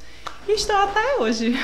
E 0.49 0.53
estou 0.53 0.77
até 0.77 1.17
hoje. 1.21 1.55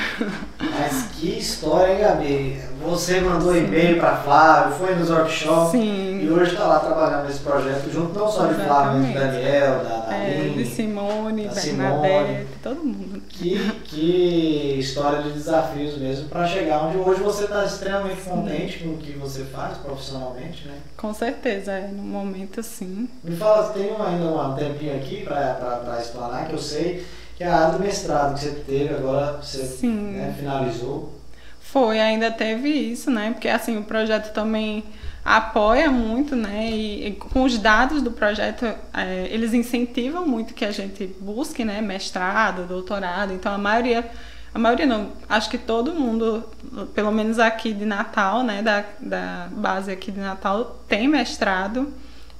Mas 0.60 1.04
que 1.12 1.38
história, 1.38 1.94
hein, 1.94 2.00
Gabi? 2.00 2.60
Você 2.82 3.18
mandou 3.18 3.56
e-mail 3.56 3.98
para 3.98 4.16
Flávio, 4.16 4.76
foi 4.76 4.94
nos 4.94 5.08
workshops 5.08 5.72
e 5.72 5.78
Sim. 5.78 6.30
hoje 6.30 6.52
está 6.52 6.66
lá 6.66 6.80
trabalhando 6.80 7.26
nesse 7.26 7.38
projeto, 7.38 7.90
junto 7.90 8.18
não 8.18 8.30
só 8.30 8.46
de 8.46 8.56
Flávio, 8.56 9.00
mas 9.00 9.10
Exatamente. 9.10 9.42
Daniel, 9.42 9.84
da, 9.84 9.96
da 10.00 10.14
É, 10.14 10.52
de. 10.54 10.66
Simone, 10.66 11.48
da 11.48 11.54
Bernadette, 11.54 12.46
todo 12.62 12.84
mundo. 12.84 13.22
Que, 13.26 13.72
que 13.84 14.76
história 14.78 15.22
de 15.22 15.30
desafios 15.30 15.96
mesmo 15.96 16.28
para 16.28 16.46
chegar 16.46 16.84
onde 16.84 16.98
hoje 16.98 17.22
você 17.22 17.44
está 17.44 17.64
extremamente 17.64 18.20
contente 18.20 18.80
com 18.80 18.90
o 18.90 18.98
que 18.98 19.12
você 19.12 19.44
faz 19.44 19.78
profissionalmente, 19.78 20.68
né? 20.68 20.74
Com 20.94 21.14
certeza, 21.14 21.72
é, 21.72 21.88
no 21.88 22.02
momento 22.02 22.62
sim. 22.62 23.08
Me 23.22 23.34
fala, 23.34 23.70
tem 23.70 23.88
ainda 23.98 24.26
um 24.26 24.54
tempinho 24.54 24.94
aqui 24.94 25.24
para 25.24 25.98
explanar, 26.02 26.48
que 26.48 26.52
eu 26.52 26.58
sei 26.58 27.02
que 27.36 27.42
é 27.42 27.48
a 27.48 27.56
área 27.56 27.78
do 27.78 27.82
mestrado 27.82 28.34
que 28.34 28.40
você 28.40 28.50
teve, 28.50 28.94
agora 28.94 29.42
você 29.42 29.86
né, 29.86 30.34
finalizou. 30.38 31.12
Foi, 31.60 31.98
ainda 31.98 32.30
teve 32.30 32.68
isso, 32.68 33.10
né? 33.10 33.32
Porque 33.32 33.48
assim, 33.48 33.76
o 33.76 33.82
projeto 33.82 34.32
também 34.32 34.84
apoia 35.24 35.90
muito, 35.90 36.36
né? 36.36 36.70
E, 36.70 37.08
e 37.08 37.12
com 37.12 37.42
os 37.42 37.58
dados 37.58 38.02
do 38.02 38.12
projeto, 38.12 38.64
é, 38.92 39.26
eles 39.30 39.52
incentivam 39.52 40.26
muito 40.26 40.54
que 40.54 40.64
a 40.64 40.70
gente 40.70 41.06
busque, 41.20 41.64
né? 41.64 41.80
Mestrado, 41.80 42.66
doutorado. 42.66 43.32
Então 43.32 43.52
a 43.52 43.58
maioria, 43.58 44.08
a 44.54 44.58
maioria 44.58 44.86
não, 44.86 45.12
acho 45.28 45.50
que 45.50 45.58
todo 45.58 45.92
mundo, 45.92 46.44
pelo 46.94 47.10
menos 47.10 47.40
aqui 47.40 47.72
de 47.72 47.84
Natal, 47.84 48.44
né? 48.44 48.62
Da, 48.62 48.84
da 49.00 49.48
base 49.50 49.90
aqui 49.90 50.12
de 50.12 50.20
Natal, 50.20 50.84
tem 50.86 51.08
mestrado 51.08 51.92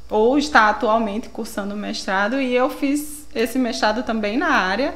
ou 0.08 0.38
está 0.38 0.68
atualmente 0.68 1.28
cursando 1.28 1.74
mestrado. 1.74 2.38
E 2.38 2.54
eu 2.54 2.70
fiz 2.70 3.23
esse 3.34 3.58
mestrado 3.58 4.02
também 4.02 4.36
na 4.36 4.48
área. 4.48 4.94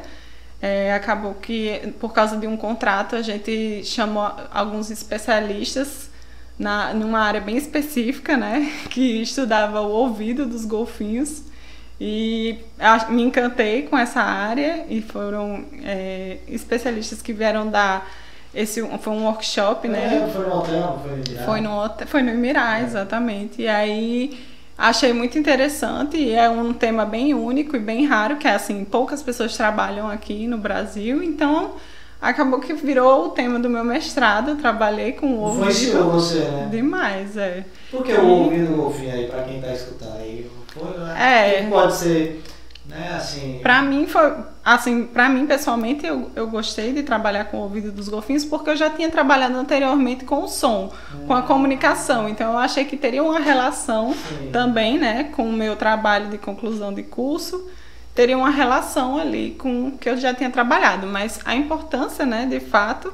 É, 0.61 0.93
acabou 0.93 1.35
que, 1.35 1.95
por 2.01 2.13
causa 2.13 2.37
de 2.37 2.47
um 2.47 2.57
contrato, 2.57 3.15
a 3.15 3.23
gente 3.23 3.83
chamou 3.85 4.31
alguns 4.53 4.91
especialistas 4.91 6.11
na, 6.59 6.93
numa 6.93 7.21
área 7.21 7.41
bem 7.41 7.57
específica, 7.57 8.37
né? 8.37 8.73
Que 8.91 9.23
estudava 9.23 9.81
o 9.81 9.91
ouvido 9.91 10.47
dos 10.47 10.65
golfinhos. 10.65 11.45
E 12.01 12.59
me 13.09 13.23
encantei 13.23 13.83
com 13.83 13.99
essa 13.99 14.21
área 14.21 14.87
e 14.89 15.03
foram 15.03 15.65
é, 15.83 16.39
especialistas 16.47 17.21
que 17.21 17.33
vieram 17.33 17.69
dar 17.69 18.09
esse 18.55 18.81
foi 18.99 19.13
um 19.13 19.25
workshop, 19.25 19.89
né? 19.89 20.27
É, 20.27 20.33
foi 20.33 20.47
no 20.47 20.57
hotel, 20.57 21.01
foi 21.03 21.11
no 21.11 21.21
Emirat? 21.21 21.45
Foi 21.45 21.61
no, 21.61 22.07
foi 22.07 22.23
no 22.23 22.31
Emirar, 22.31 22.83
exatamente. 22.83 23.63
E 23.63 23.69
aí 23.69 24.48
achei 24.79 25.13
muito 25.13 25.37
interessante 25.37 26.17
e 26.17 26.33
é 26.33 26.49
um 26.49 26.73
tema 26.73 27.05
bem 27.05 27.35
único 27.35 27.75
e 27.75 27.81
bem 27.81 28.07
raro, 28.07 28.37
que 28.37 28.47
é 28.47 28.55
assim, 28.55 28.85
poucas 28.85 29.23
pessoas 29.23 29.57
trabalham 29.57 30.09
aqui 30.09 30.47
no 30.47 30.57
Brasil, 30.57 31.21
então 31.23 31.73
acabou 32.23 32.61
que 32.61 32.73
virou 32.73 33.27
o 33.27 33.29
tema 33.31 33.59
do 33.59 33.69
meu 33.69 33.83
mestrado, 33.85 34.51
eu 34.51 34.57
trabalhei 34.57 35.13
com 35.13 35.27
o 35.27 35.51
Influenciou 35.51 36.05
ouvido 36.05 36.13
você, 36.13 36.39
né? 36.39 36.69
demais, 36.71 37.37
é. 37.37 37.65
Por 37.91 38.05
que 38.05 38.13
o 38.13 38.27
ouvido 38.27 38.71
do 38.71 38.77
golfinho 38.77 39.13
aí, 39.13 39.27
pra 39.27 39.43
quem 39.43 39.61
tá 39.61 39.73
escutando 39.73 40.17
aí? 40.19 40.49
Foi, 40.69 40.91
É. 41.19 41.67
Pode 41.69 41.97
ser, 41.97 42.43
né, 42.89 43.15
assim... 43.17 43.61
Pra 43.63 43.83
mim 43.83 44.07
foi, 44.07 44.33
assim, 44.65 45.05
para 45.05 45.29
mim 45.29 45.47
pessoalmente 45.47 46.07
eu, 46.07 46.31
eu 46.35 46.49
gostei 46.49 46.93
de 46.93 47.03
trabalhar 47.03 47.45
com 47.45 47.59
o 47.59 47.61
ouvido 47.61 47.93
dos 47.93 48.09
golfinhos 48.09 48.45
porque 48.45 48.71
eu 48.71 48.77
já 48.77 48.89
tinha 48.89 49.11
trabalhado 49.11 49.57
anteriormente 49.57 50.25
com 50.25 50.43
o 50.43 50.49
som, 50.49 50.91
com 51.27 51.35
a 51.35 51.43
comunicação, 51.43 52.29
então 52.29 52.53
eu 52.53 52.59
achei 52.59 52.85
que 52.87 52.97
teria 52.97 53.23
uma 53.23 53.39
relação 53.39 54.15
Sim. 54.15 54.51
também, 54.51 54.99
né, 54.99 55.25
com 55.25 55.49
o 55.49 55.53
meu 55.53 55.77
trabalho 55.77 56.29
de 56.31 56.39
conclusão 56.39 56.93
de 56.93 57.03
curso, 57.03 57.69
teria 58.15 58.37
uma 58.37 58.51
relação 58.51 59.19
ali 59.19 59.55
com 59.59 59.89
o 59.89 59.99
que 59.99 60.09
eu 60.09 60.17
já 60.17 60.33
tinha 60.35 60.51
trabalhado, 60.51 61.07
mas 61.07 61.41
a 61.45 61.55
importância, 61.55 62.25
né, 62.25 62.47
de 62.47 62.59
fato, 62.59 63.13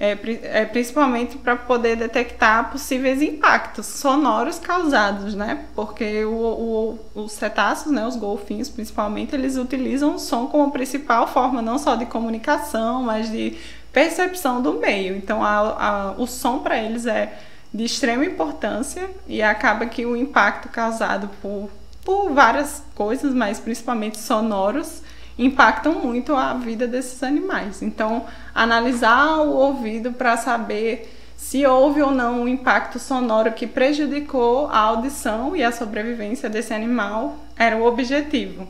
é, 0.00 0.16
é 0.62 0.64
principalmente 0.64 1.36
para 1.36 1.54
poder 1.56 1.94
detectar 1.94 2.70
possíveis 2.72 3.20
impactos 3.20 3.84
sonoros 3.86 4.58
causados, 4.58 5.34
né, 5.34 5.66
porque 5.76 6.24
o, 6.24 6.32
o- 6.32 6.98
os 7.22 7.32
cetáceos, 7.32 7.92
né, 7.92 8.06
os 8.06 8.16
golfinhos 8.16 8.70
principalmente, 8.70 9.34
eles 9.34 9.56
utilizam 9.58 10.14
o 10.14 10.18
som 10.18 10.46
como 10.46 10.70
principal 10.72 11.26
forma 11.28 11.60
não 11.60 11.78
só 11.78 11.96
de 11.96 12.06
comunicação, 12.06 13.02
mas 13.02 13.30
de 13.30 13.58
percepção 13.92 14.62
do 14.62 14.74
meio. 14.74 15.16
Então, 15.16 15.44
a- 15.44 15.58
a- 15.58 16.14
o 16.16 16.26
som 16.26 16.60
para 16.60 16.78
eles 16.78 17.04
é 17.06 17.38
de 17.72 17.84
extrema 17.84 18.24
importância 18.24 19.08
e 19.28 19.42
acaba 19.42 19.84
que 19.86 20.06
o 20.06 20.16
impacto 20.16 20.68
causado 20.70 21.28
por, 21.42 21.68
por 22.04 22.32
várias 22.32 22.82
coisas, 22.94 23.34
mas 23.34 23.60
principalmente 23.60 24.18
sonoros, 24.18 25.02
impactam 25.38 25.94
muito 25.94 26.34
a 26.34 26.54
vida 26.54 26.86
desses 26.86 27.22
animais. 27.22 27.82
Então, 27.82 28.26
analisar 28.54 29.38
o 29.38 29.52
ouvido 29.52 30.12
para 30.12 30.36
saber 30.36 31.16
se 31.36 31.64
houve 31.64 32.02
ou 32.02 32.10
não 32.10 32.42
um 32.42 32.48
impacto 32.48 32.98
sonoro 32.98 33.52
que 33.52 33.66
prejudicou 33.66 34.66
a 34.66 34.78
audição 34.78 35.56
e 35.56 35.62
a 35.62 35.72
sobrevivência 35.72 36.50
desse 36.50 36.74
animal 36.74 37.38
era 37.56 37.76
o 37.76 37.86
objetivo. 37.86 38.68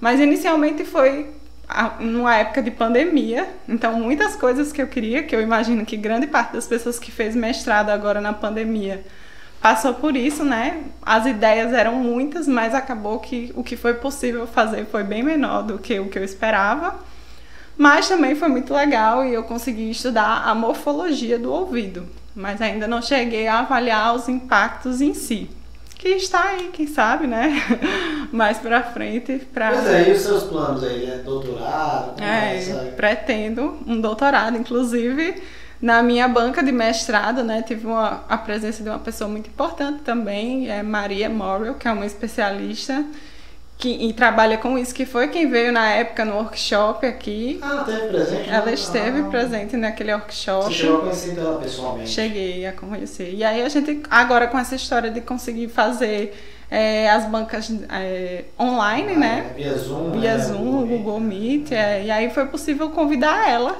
Mas 0.00 0.20
inicialmente 0.20 0.84
foi 0.84 1.30
numa 1.98 2.36
época 2.36 2.62
de 2.62 2.70
pandemia, 2.70 3.48
então 3.68 3.98
muitas 3.98 4.36
coisas 4.36 4.72
que 4.72 4.82
eu 4.82 4.86
queria, 4.86 5.22
que 5.22 5.34
eu 5.34 5.40
imagino 5.40 5.86
que 5.86 5.96
grande 5.96 6.26
parte 6.26 6.52
das 6.52 6.66
pessoas 6.66 6.98
que 6.98 7.10
fez 7.10 7.34
mestrado 7.34 7.90
agora 7.90 8.20
na 8.20 8.32
pandemia 8.32 9.02
passou 9.62 9.94
por 9.94 10.16
isso, 10.16 10.44
né? 10.44 10.82
As 11.00 11.24
ideias 11.24 11.72
eram 11.72 11.94
muitas, 11.94 12.48
mas 12.48 12.74
acabou 12.74 13.20
que 13.20 13.52
o 13.54 13.62
que 13.62 13.76
foi 13.76 13.94
possível 13.94 14.46
fazer 14.46 14.84
foi 14.86 15.04
bem 15.04 15.22
menor 15.22 15.62
do 15.62 15.78
que 15.78 15.98
o 16.00 16.08
que 16.08 16.18
eu 16.18 16.24
esperava. 16.24 16.96
Mas 17.78 18.08
também 18.08 18.34
foi 18.34 18.48
muito 18.48 18.74
legal 18.74 19.24
e 19.24 19.32
eu 19.32 19.44
consegui 19.44 19.90
estudar 19.90 20.42
a 20.44 20.54
morfologia 20.54 21.38
do 21.38 21.50
ouvido, 21.50 22.06
mas 22.34 22.60
ainda 22.60 22.86
não 22.86 23.00
cheguei 23.00 23.46
a 23.48 23.60
avaliar 23.60 24.14
os 24.14 24.28
impactos 24.28 25.00
em 25.00 25.14
si. 25.14 25.48
Que 25.96 26.08
está 26.08 26.48
aí, 26.48 26.70
quem 26.72 26.86
sabe, 26.86 27.28
né? 27.28 27.62
Mais 28.32 28.58
pra 28.58 28.82
frente, 28.82 29.38
pra. 29.54 29.70
Pois 29.70 29.86
é, 29.86 30.08
e 30.08 30.12
os 30.12 30.20
seus 30.20 30.42
planos 30.42 30.82
aí? 30.82 31.08
É 31.08 31.18
doutorado? 31.18 32.20
É, 32.20 32.56
É, 32.56 32.90
pretendo 32.96 33.78
um 33.86 34.00
doutorado, 34.00 34.58
inclusive 34.58 35.40
na 35.82 36.00
minha 36.00 36.28
banca 36.28 36.62
de 36.62 36.70
mestrado, 36.70 37.42
né, 37.42 37.60
tive 37.60 37.88
uma, 37.88 38.24
a 38.28 38.38
presença 38.38 38.84
de 38.84 38.88
uma 38.88 39.00
pessoa 39.00 39.28
muito 39.28 39.48
importante 39.50 40.02
também, 40.02 40.70
é 40.70 40.80
Maria 40.80 41.28
Morrill, 41.28 41.74
que 41.74 41.88
é 41.88 41.92
uma 41.92 42.06
especialista 42.06 43.04
que 43.76 43.88
e 43.88 44.12
trabalha 44.12 44.58
com 44.58 44.78
isso, 44.78 44.94
que 44.94 45.04
foi 45.04 45.26
quem 45.26 45.50
veio 45.50 45.72
na 45.72 45.90
época 45.90 46.24
no 46.24 46.36
workshop 46.36 47.04
aqui. 47.04 47.58
Ah, 47.60 47.84
ela 47.84 47.90
esteve 47.90 48.08
presente? 48.08 48.48
Ela 48.48 48.66
né? 48.66 48.74
esteve 48.74 49.20
Ah, 49.20 49.24
presente 49.24 49.76
naquele 49.76 50.14
workshop. 50.14 50.66
Você 50.66 50.72
chegou 50.72 50.98
a 50.98 51.00
conhecer 51.00 51.38
ela 51.38 51.58
pessoalmente? 51.58 52.10
Cheguei 52.10 52.66
a 52.66 52.72
conhecer. 52.72 53.34
E 53.34 53.42
aí 53.42 53.60
a 53.60 53.68
gente, 53.68 54.04
agora 54.08 54.46
com 54.46 54.56
essa 54.56 54.76
história 54.76 55.10
de 55.10 55.20
conseguir 55.20 55.66
fazer 55.66 56.32
é, 56.70 57.10
as 57.10 57.24
bancas 57.24 57.72
é, 57.90 58.44
online, 58.58 59.16
né? 59.16 59.50
Via 59.56 59.76
Zoom. 59.76 60.12
Via 60.12 60.36
né? 60.36 60.44
Zoom, 60.44 60.86
Google 60.86 61.18
Meet, 61.18 61.72
é, 61.72 62.04
e 62.04 62.10
aí 62.12 62.30
foi 62.30 62.46
possível 62.46 62.88
convidar 62.90 63.50
ela. 63.50 63.76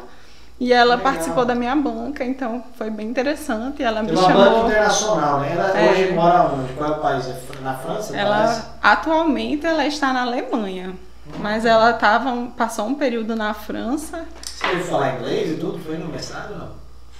E 0.62 0.72
ela 0.72 0.94
Legal. 0.94 1.12
participou 1.12 1.44
da 1.44 1.56
minha 1.56 1.74
banca, 1.74 2.24
então 2.24 2.62
foi 2.78 2.88
bem 2.88 3.08
interessante. 3.08 3.82
Ela 3.82 4.00
me 4.00 4.12
uma 4.12 4.20
banca 4.28 4.32
chamou. 4.44 4.66
internacional, 4.68 5.40
né? 5.40 5.52
Ela 5.56 5.76
É. 5.76 5.90
hoje 5.90 6.12
mora 6.12 6.42
onde? 6.42 6.72
Qual 6.74 6.88
é 6.88 6.96
o 6.96 7.00
país? 7.00 7.26
É 7.26 7.34
na 7.62 7.74
França? 7.74 8.12
parece? 8.12 8.16
Ela 8.16 8.64
atualmente 8.80 9.66
ela 9.66 9.84
está 9.84 10.12
na 10.12 10.22
Alemanha, 10.22 10.92
mas 11.40 11.64
ela 11.66 11.92
tava, 11.94 12.46
passou 12.56 12.86
um 12.86 12.94
período 12.94 13.34
na 13.34 13.52
França. 13.54 14.24
Você 14.44 14.64
ouviu 14.68 14.84
falar 14.84 15.16
inglês 15.16 15.50
e 15.50 15.54
tudo? 15.54 15.80
Foi 15.80 15.98
no 15.98 16.06
mestrado 16.06 16.54
não? 16.56 16.68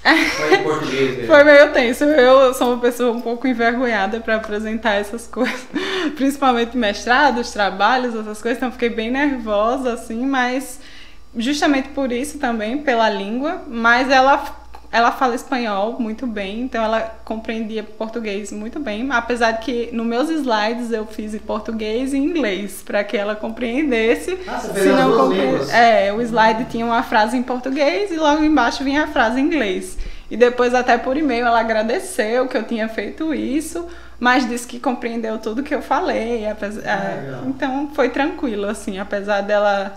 Foi 0.37 0.55
em 0.55 0.63
português 0.63 1.17
mesmo? 1.17 1.27
Foi 1.27 1.43
meio 1.45 1.73
tenso. 1.73 2.05
Eu 2.05 2.55
sou 2.55 2.75
uma 2.75 2.81
pessoa 2.81 3.11
um 3.13 3.21
pouco 3.21 3.49
envergonhada 3.49 4.21
para 4.21 4.37
apresentar 4.37 4.95
essas 4.95 5.27
coisas, 5.27 5.67
principalmente 6.15 6.77
mestrados, 6.77 7.51
trabalhos, 7.51 8.15
essas 8.15 8.41
coisas. 8.41 8.59
Então 8.59 8.71
fiquei 8.71 8.91
bem 8.91 9.11
nervosa 9.11 9.95
assim, 9.95 10.25
mas 10.27 10.79
justamente 11.37 11.88
por 11.90 12.12
isso 12.12 12.38
também 12.38 12.79
pela 12.79 13.09
língua. 13.09 13.62
Mas 13.68 14.11
ela 14.11 14.61
ela 14.90 15.11
fala 15.11 15.35
espanhol 15.35 15.97
muito 15.99 16.27
bem, 16.27 16.61
então 16.61 16.85
ela 16.85 17.01
compreendia 17.25 17.83
português 17.83 18.53
muito 18.53 18.79
bem, 18.79 19.09
apesar 19.11 19.53
de 19.53 19.61
que 19.64 19.88
nos 19.90 20.05
meus 20.05 20.29
slides 20.29 20.92
eu 20.92 21.07
fiz 21.07 21.33
em 21.33 21.38
português 21.38 22.12
e 22.12 22.18
inglês 22.18 22.83
para 22.85 23.03
que 23.03 23.16
ela 23.16 23.35
compreendesse. 23.35 24.38
Ah, 24.47 24.59
você 24.59 24.83
Se 24.83 24.88
não 24.90 25.16
compre-? 25.16 25.71
É, 25.75 26.12
o 26.12 26.21
slide 26.21 26.66
tinha 26.66 26.85
uma 26.85 27.03
frase 27.03 27.38
em 27.38 27.42
português 27.42 28.11
e 28.11 28.16
logo 28.16 28.45
embaixo 28.45 28.85
vinha 28.85 29.05
a 29.05 29.07
frase 29.07 29.40
em 29.40 29.45
inglês. 29.47 29.97
E 30.31 30.37
depois, 30.37 30.75
até 30.75 30.99
por 30.99 31.16
e-mail, 31.16 31.47
ela 31.47 31.61
agradeceu 31.61 32.47
que 32.47 32.57
eu 32.59 32.62
tinha 32.62 32.87
feito 32.87 33.33
isso, 33.33 33.87
mas 34.21 34.47
disse 34.47 34.66
que 34.66 34.79
compreendeu 34.79 35.38
tudo 35.38 35.62
que 35.62 35.75
eu 35.75 35.81
falei. 35.81 36.47
apesar- 36.47 36.83
Ah, 36.87 37.21
legal. 37.25 37.42
então 37.47 37.90
foi 37.95 38.11
tranquilo, 38.11 38.66
assim, 38.66 38.99
apesar 38.99 39.40
dela, 39.40 39.95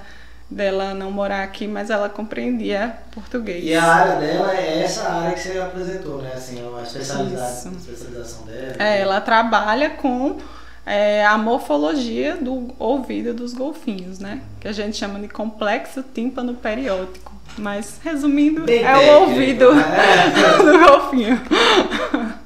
dela 0.49 0.93
não 0.93 1.11
morar 1.11 1.43
aqui, 1.43 1.67
mas 1.67 1.89
ela 1.89 2.07
compreendia 2.07 2.95
português. 3.11 3.63
E 3.63 3.73
a 3.73 3.83
área 3.83 4.15
dela 4.15 4.55
é 4.55 4.83
essa 4.83 5.09
área 5.09 5.33
que 5.33 5.39
você 5.39 5.57
apresentou, 5.57 6.21
né? 6.21 6.31
Assim, 6.35 6.61
a 6.61 6.83
especialidade, 6.83 7.51
Isso. 7.51 7.69
especialização 7.69 8.45
dela. 8.45 8.75
É, 8.79 9.01
ela 9.01 9.19
trabalha 9.21 9.89
com 9.91 10.37
é, 10.85 11.25
a 11.25 11.37
morfologia 11.37 12.37
do 12.37 12.73
ouvido 12.77 13.33
dos 13.33 13.53
golfinhos, 13.53 14.19
né? 14.19 14.41
Que 14.59 14.67
a 14.67 14.71
gente 14.71 14.95
chama 14.97 15.19
de 15.19 15.27
complexo 15.27 16.03
tímpano 16.13 16.53
periótico. 16.53 17.33
Mas, 17.57 17.99
resumindo, 18.03 18.63
Bem 18.63 18.83
é 18.83 18.97
o 18.97 19.21
ouvido 19.21 19.73
né? 19.73 19.83
do 20.59 20.79
golfinho. 20.79 21.41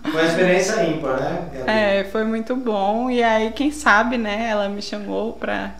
Foi 0.04 0.12
uma 0.12 0.24
experiência 0.24 0.84
ímpar, 0.84 1.20
né? 1.20 1.50
É, 1.66 2.04
foi 2.06 2.24
muito 2.24 2.56
bom. 2.56 3.10
E 3.10 3.24
aí, 3.24 3.52
quem 3.52 3.72
sabe, 3.72 4.18
né? 4.18 4.48
Ela 4.50 4.70
me 4.70 4.82
chamou 4.82 5.34
pra, 5.34 5.72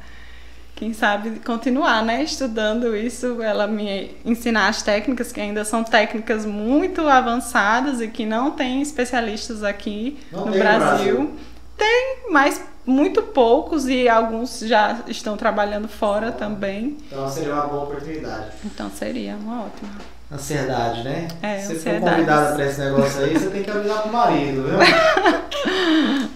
quem 0.80 0.94
sabe, 0.94 1.42
continuar, 1.42 2.06
né? 2.06 2.24
Estudando 2.24 2.96
isso. 2.96 3.42
Ela 3.44 3.68
me 3.68 4.16
ensinar 4.24 4.70
as 4.70 4.82
técnicas, 4.82 5.30
que 5.30 5.42
ainda 5.42 5.66
são 5.66 5.84
técnicas 5.84 6.46
muito 6.46 7.02
avançadas 7.02 8.00
e 8.00 8.08
que 8.08 8.26
não 8.26 8.52
tem 8.52 8.82
especialistas 8.82 9.62
aqui 9.62 10.18
Não 10.32 10.46
no 10.46 10.54
Brasil. 10.54 11.18
Brasil. 11.18 11.34
Tem, 11.78 12.18
mas 12.32 12.64
muito 12.86 13.22
poucos 13.22 13.90
e 13.90 14.08
alguns 14.08 14.62
já 14.62 15.02
estão 15.08 15.36
trabalhando 15.36 15.90
fora 15.90 16.32
também. 16.32 16.96
Então 17.08 17.30
seria 17.30 17.54
uma 17.56 17.68
boa 17.68 17.84
oportunidade. 17.84 18.52
Então 18.64 18.90
seria 18.90 19.36
uma 19.36 19.66
ótima. 19.66 19.90
Ansiedade, 20.32 21.04
né? 21.04 21.28
É, 21.42 21.58
Se 21.60 21.76
você 21.80 22.00
for 22.00 22.02
convidada 22.02 22.56
pra 22.56 22.66
esse 22.66 22.80
negócio 22.80 23.24
aí, 23.24 23.34
você 23.34 23.50
tem 23.50 23.64
que 23.64 23.72
avisar 23.72 24.04
pro 24.04 24.12
marido, 24.12 24.64
viu? 24.64 24.78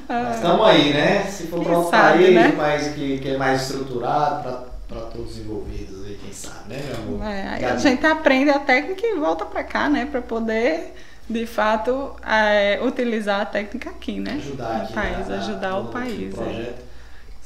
Mas 0.10 0.36
estamos 0.36 0.67
aí, 0.67 0.93
né? 0.93 1.23
Se 1.25 1.47
for 1.47 1.63
para 1.63 1.77
outro 1.77 1.91
país, 1.91 2.34
né? 2.34 2.51
país 2.58 2.88
que, 2.93 3.19
que 3.19 3.29
é 3.29 3.38
mais 3.38 3.62
estruturado, 3.62 4.43
pra 4.88 4.99
todos 5.01 5.32
os 5.34 5.38
envolvidos 5.39 6.06
aí, 6.06 6.17
quem 6.21 6.34
sabe, 6.34 6.69
né, 6.73 6.82
meu 6.88 6.97
amor? 7.17 7.27
É, 7.27 7.47
aí 7.49 7.65
a 7.65 7.75
gente 7.77 8.06
aprende 8.06 8.49
a 8.49 8.60
técnica 8.60 9.06
e 9.06 9.15
volta 9.19 9.45
pra 9.45 9.63
cá, 9.63 9.89
né? 9.89 10.08
Pra 10.10 10.21
poder, 10.21 10.93
de 11.29 11.45
fato, 11.45 12.15
é, 12.27 12.79
utilizar 12.84 13.41
a 13.41 13.45
técnica 13.45 13.89
aqui, 13.91 14.19
né? 14.19 14.34
ajudar 14.38 14.77
aqui 14.77 14.93
país, 14.93 15.27
na- 15.27 15.36
na- 15.36 15.41
ajudar 15.43 15.77
o 15.79 15.86
país. 15.86 16.34
é. 16.34 16.36
projeto. 16.43 16.84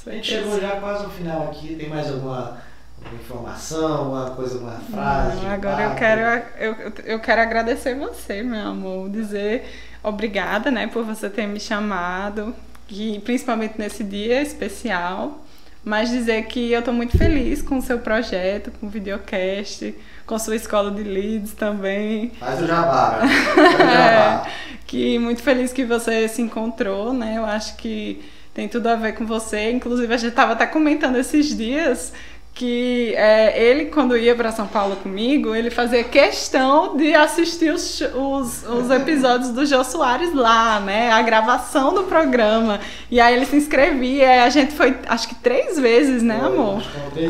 A 0.08 0.12
gente 0.12 0.28
chegou 0.28 0.60
já 0.62 0.72
quase 0.78 1.04
no 1.04 1.10
final 1.10 1.44
aqui. 1.44 1.76
Tem 1.76 1.90
mais 1.90 2.08
alguma, 2.10 2.58
alguma 3.04 3.22
informação, 3.22 3.94
alguma 3.94 4.32
coisa, 4.32 4.56
alguma 4.56 4.80
frase? 4.80 5.42
Não, 5.42 5.52
agora 5.52 5.82
eu 5.82 5.92
impacto? 5.92 6.00
quero, 6.00 6.46
eu, 6.60 6.94
eu 7.06 7.20
quero 7.20 7.42
agradecer 7.42 7.96
você, 7.96 8.42
meu 8.42 8.68
amor, 8.68 9.10
dizer 9.10 9.66
obrigada, 10.04 10.72
né, 10.72 10.88
por 10.88 11.04
você 11.04 11.30
ter 11.30 11.48
me 11.48 11.60
chamado, 11.60 12.56
que 12.88 13.20
principalmente 13.20 13.76
nesse 13.78 14.04
dia 14.04 14.42
especial, 14.42 15.44
mas 15.84 16.10
dizer 16.10 16.46
que 16.48 16.72
eu 16.72 16.80
estou 16.80 16.94
muito 16.94 17.18
feliz 17.18 17.62
com 17.62 17.78
o 17.78 17.82
seu 17.82 18.00
projeto, 18.00 18.72
com 18.72 18.88
o 18.88 18.90
videocast, 18.90 19.96
com 20.26 20.38
sua 20.38 20.56
escola 20.56 20.92
de 20.92 21.04
leads 21.04 21.54
também. 21.54 22.32
Faz 22.40 22.62
o 22.62 22.68
jabá? 22.68 23.22
Faz 23.56 23.76
o 23.76 23.78
jabá. 23.78 24.48
É, 24.48 24.52
que 24.86 25.18
muito 25.18 25.42
feliz 25.42 25.72
que 25.72 25.86
você 25.86 26.28
se 26.28 26.42
encontrou, 26.42 27.14
né? 27.14 27.36
Eu 27.38 27.46
acho 27.46 27.78
que 27.78 28.22
tem 28.54 28.68
tudo 28.68 28.88
a 28.88 28.96
ver 28.96 29.14
com 29.14 29.26
você. 29.26 29.72
Inclusive, 29.72 30.14
a 30.14 30.18
gente 30.18 30.32
estava 30.32 30.54
até 30.54 30.66
comentando 30.66 31.16
esses 31.16 31.56
dias 31.56 32.12
que 32.58 33.14
é, 33.16 33.62
ele, 33.62 33.86
quando 33.86 34.18
ia 34.18 34.34
para 34.34 34.52
São 34.52 34.66
Paulo 34.66 34.96
comigo, 34.96 35.54
ele 35.54 35.70
fazia 35.70 36.04
questão 36.04 36.98
de 36.98 37.14
assistir 37.14 37.72
os, 37.72 38.02
os, 38.02 38.64
os, 38.64 38.90
episódios 38.90 39.52
do 39.52 39.64
Jô 39.64 39.84
Soares 39.84 40.34
lá, 40.34 40.80
né? 40.80 41.12
A 41.12 41.22
gravação 41.22 41.94
do 41.94 42.04
programa. 42.06 42.80
E 43.12 43.20
aí 43.20 43.36
ele 43.36 43.46
se 43.46 43.56
inscrevia. 43.56 44.44
A 44.44 44.50
gente 44.50 44.74
foi, 44.74 44.98
acho 45.08 45.28
que 45.28 45.36
três 45.36 45.80
vezes, 45.80 46.24
né, 46.24 46.42
amor? 46.44 46.82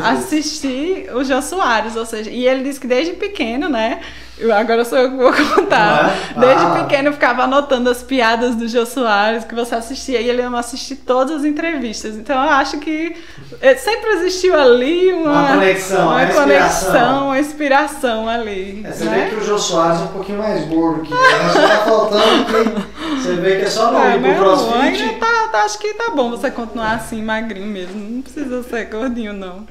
Assistir 0.01 1.13
o 1.13 1.21
Jô 1.25 1.41
Soares. 1.41 1.97
Ou 1.97 2.05
seja, 2.05 2.29
e 2.29 2.47
ele 2.47 2.63
disse 2.63 2.79
que 2.79 2.87
desde 2.87 3.11
pequeno, 3.11 3.67
né? 3.67 3.99
Eu, 4.39 4.54
agora 4.54 4.86
sou 4.86 4.97
eu 4.97 5.10
que 5.10 5.17
vou 5.17 5.34
contar. 5.56 6.15
É? 6.36 6.39
Desde 6.39 6.65
ah. 6.65 6.69
pequeno 6.82 7.10
eu 7.10 7.13
ficava 7.13 7.43
anotando 7.43 7.89
as 7.89 8.04
piadas 8.04 8.56
do 8.56 8.67
Jô 8.67 8.86
Soares 8.86 9.43
que 9.43 9.56
você 9.56 9.76
assistia 9.76 10.21
e 10.21 10.30
ele 10.30 10.41
ia 10.41 10.50
assistir 10.50 10.97
todas 10.97 11.38
as 11.38 11.45
entrevistas. 11.45 12.15
Então 12.15 12.36
eu 12.36 12.50
acho 12.52 12.80
que 12.80 13.15
eh, 13.62 13.76
sempre 13.76 14.12
existiu 14.12 14.54
ali 14.56 15.12
uma, 15.12 15.32
uma 15.32 15.47
conexão, 15.54 16.08
uma, 16.08 16.23
uma 16.23 16.34
conexão, 16.34 17.26
uma 17.26 17.39
inspiração 17.39 18.30
ali. 18.30 18.84
É, 18.86 18.91
você 18.91 19.06
né? 19.06 19.26
vê 19.26 19.36
que 19.36 19.41
o 19.41 19.43
Jô 19.43 19.58
Soares 19.58 20.02
é 20.02 20.04
um 20.04 20.08
pouquinho 20.08 20.38
mais 20.38 20.65
gordo 20.67 21.02
que 21.02 21.13
ele, 21.13 21.54
só 21.54 21.67
tá 21.67 21.78
faltando 21.80 22.45
que 22.45 23.21
você 23.21 23.34
vê 23.36 23.56
que 23.58 23.65
é 23.65 23.69
só 23.69 23.91
não 23.91 24.04
é, 24.04 24.17
ir 24.17 24.21
pro 24.21 24.36
crossfit. 24.36 25.15
Tá, 25.19 25.47
tá, 25.52 25.63
acho 25.63 25.80
que 25.80 25.93
tá 25.95 26.12
bom 26.12 26.30
você 26.30 26.52
continuar 26.52 26.93
assim 26.93 27.23
magrinho 27.23 27.67
mesmo. 27.67 28.00
Não 28.00 28.21
precisa 28.21 28.62
ser 28.63 28.86
gordinho, 28.86 29.34
não. 29.34 29.65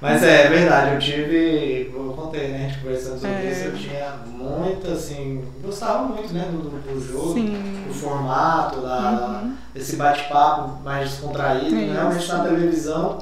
Mas 0.00 0.22
é, 0.22 0.46
é 0.46 0.48
verdade, 0.48 0.94
eu 0.94 0.98
tive, 1.00 1.92
eu 1.92 2.12
contei, 2.16 2.48
né, 2.48 2.66
a 2.66 2.68
gente 2.68 2.80
conversando 2.80 3.20
sobre 3.20 3.36
é. 3.36 3.50
isso, 3.50 3.64
eu 3.64 3.76
tinha 3.76 4.14
muito, 4.26 4.88
assim, 4.88 5.44
gostava 5.60 6.04
muito, 6.04 6.32
né, 6.32 6.48
do, 6.52 6.70
do 6.70 7.00
jogo, 7.00 7.34
Sim. 7.34 7.84
do 7.88 7.92
formato, 7.92 8.80
da, 8.80 9.40
uhum. 9.42 9.54
desse 9.74 9.96
bate-papo 9.96 10.82
mais 10.84 11.10
descontraído, 11.10 11.74
né, 11.74 11.92
realmente 11.92 12.28
na 12.28 12.44
televisão, 12.44 13.18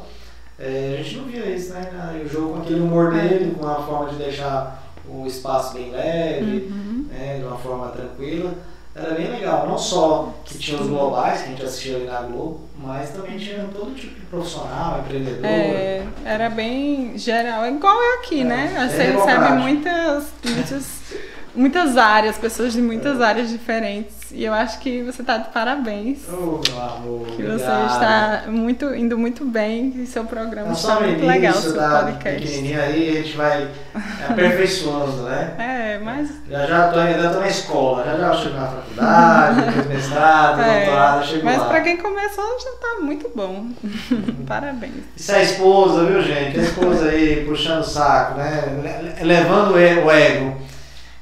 é, 0.59 0.99
a 1.01 1.03
gente 1.03 1.17
não 1.17 1.25
via 1.25 1.47
isso, 1.47 1.73
né, 1.73 2.23
o 2.23 2.29
jogo 2.29 2.55
com 2.55 2.63
aquele 2.63 2.81
humor 2.81 3.17
é. 3.17 3.21
dele, 3.23 3.57
com 3.59 3.67
a 3.67 3.77
forma 3.77 4.11
de 4.11 4.17
deixar 4.17 4.83
o 5.09 5.27
espaço 5.27 5.73
bem 5.73 5.91
leve, 5.93 6.69
uhum. 6.71 7.07
né, 7.11 7.39
de 7.39 7.45
uma 7.45 7.57
forma 7.57 7.89
tranquila, 7.89 8.53
era 8.97 9.15
bem 9.15 9.31
legal. 9.31 9.69
Não 9.69 9.77
só 9.77 10.33
que 10.45 10.59
tinha 10.59 10.81
os 10.81 10.87
globais, 10.87 11.43
que 11.43 11.45
a 11.45 11.51
gente 11.51 11.63
assistia 11.63 11.97
ali 11.97 12.07
na 12.07 12.23
Globo, 12.23 12.61
mas 12.79 13.11
também 13.11 13.37
tinha 13.37 13.69
todo 13.75 13.95
tipo 13.95 14.15
de 14.15 14.27
profissional, 14.27 15.01
empreendedor. 15.01 15.45
É, 15.45 16.07
era 16.25 16.49
bem 16.49 17.17
geral, 17.19 17.67
igual 17.67 18.03
é 18.03 18.15
aqui, 18.15 18.41
é, 18.41 18.45
né? 18.45 18.89
Você 18.89 19.03
recebe 19.03 19.53
muitas, 19.61 20.25
muitas, 20.45 20.87
muitas 21.57 21.97
áreas, 21.97 22.37
pessoas 22.37 22.73
de 22.73 22.83
muitas 22.83 23.21
áreas 23.21 23.51
diferentes. 23.51 24.15
E 24.33 24.45
eu 24.45 24.53
acho 24.53 24.81
que 24.81 25.03
você 25.03 25.23
está 25.23 25.39
de 25.39 25.49
parabéns. 25.51 26.19
Oh, 26.29 26.61
meu 26.69 26.83
amor. 26.83 27.27
Que 27.29 27.43
você 27.43 27.65
está 27.65 28.45
muito, 28.49 28.95
indo 28.95 29.17
muito 29.17 29.45
bem 29.45 29.95
e 29.97 30.07
seu 30.07 30.25
programa 30.25 30.73
está 30.73 31.01
muito 31.01 31.25
legal, 31.25 31.55
seu 31.55 31.75
podcast. 31.75 32.41
Pequenininho 32.43 32.83
aí, 32.83 33.09
a 33.11 33.23
gente 33.23 33.37
vai 33.37 33.69
aperfeiçoando, 34.29 35.23
né? 35.23 35.55
É, 35.87 35.99
mas. 35.99 36.31
Já 36.51 36.67
já 36.67 36.89
tô, 36.89 36.99
ainda 36.99 37.31
tô 37.31 37.41
na 37.41 37.49
escola, 37.49 38.05
já 38.05 38.17
já 38.17 38.35
chego 38.35 38.57
na 38.57 38.67
faculdade, 38.67 39.63
depois 39.67 39.87
mestrado, 39.87 40.61
é, 40.61 40.85
doutorado, 40.85 41.27
chego 41.27 41.45
mas 41.45 41.63
para 41.63 41.81
quem 41.81 41.97
começou 41.97 42.45
já 42.61 42.71
está 42.71 43.01
muito 43.01 43.31
bom. 43.35 43.67
Parabéns. 44.47 44.93
Isso 45.17 45.33
é 45.33 45.37
a 45.37 45.43
esposa, 45.43 46.05
viu, 46.05 46.21
gente? 46.23 46.59
A 46.59 46.63
esposa 46.63 47.09
aí 47.09 47.45
puxando 47.47 47.81
o 47.81 47.85
saco, 47.85 48.39
né? 48.39 49.15
Levando 49.23 49.75
o 49.75 49.79
ego. 49.79 50.57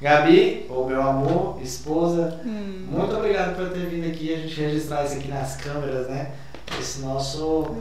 Gabi, 0.01 0.67
o 0.69 0.85
meu 0.85 1.01
amor, 1.01 1.59
esposa, 1.63 2.41
hum. 2.45 2.87
muito 2.91 3.17
obrigado 3.17 3.57
por 3.57 3.71
ter 3.71 3.87
vindo 3.87 4.07
aqui, 4.09 4.35
a 4.35 4.39
gente 4.39 4.61
registrar 4.61 5.05
isso 5.05 5.15
aqui 5.15 5.29
nas 5.29 5.57
câmeras, 5.57 6.09
né? 6.09 6.33
Esse 6.79 7.01
nosso 7.01 7.77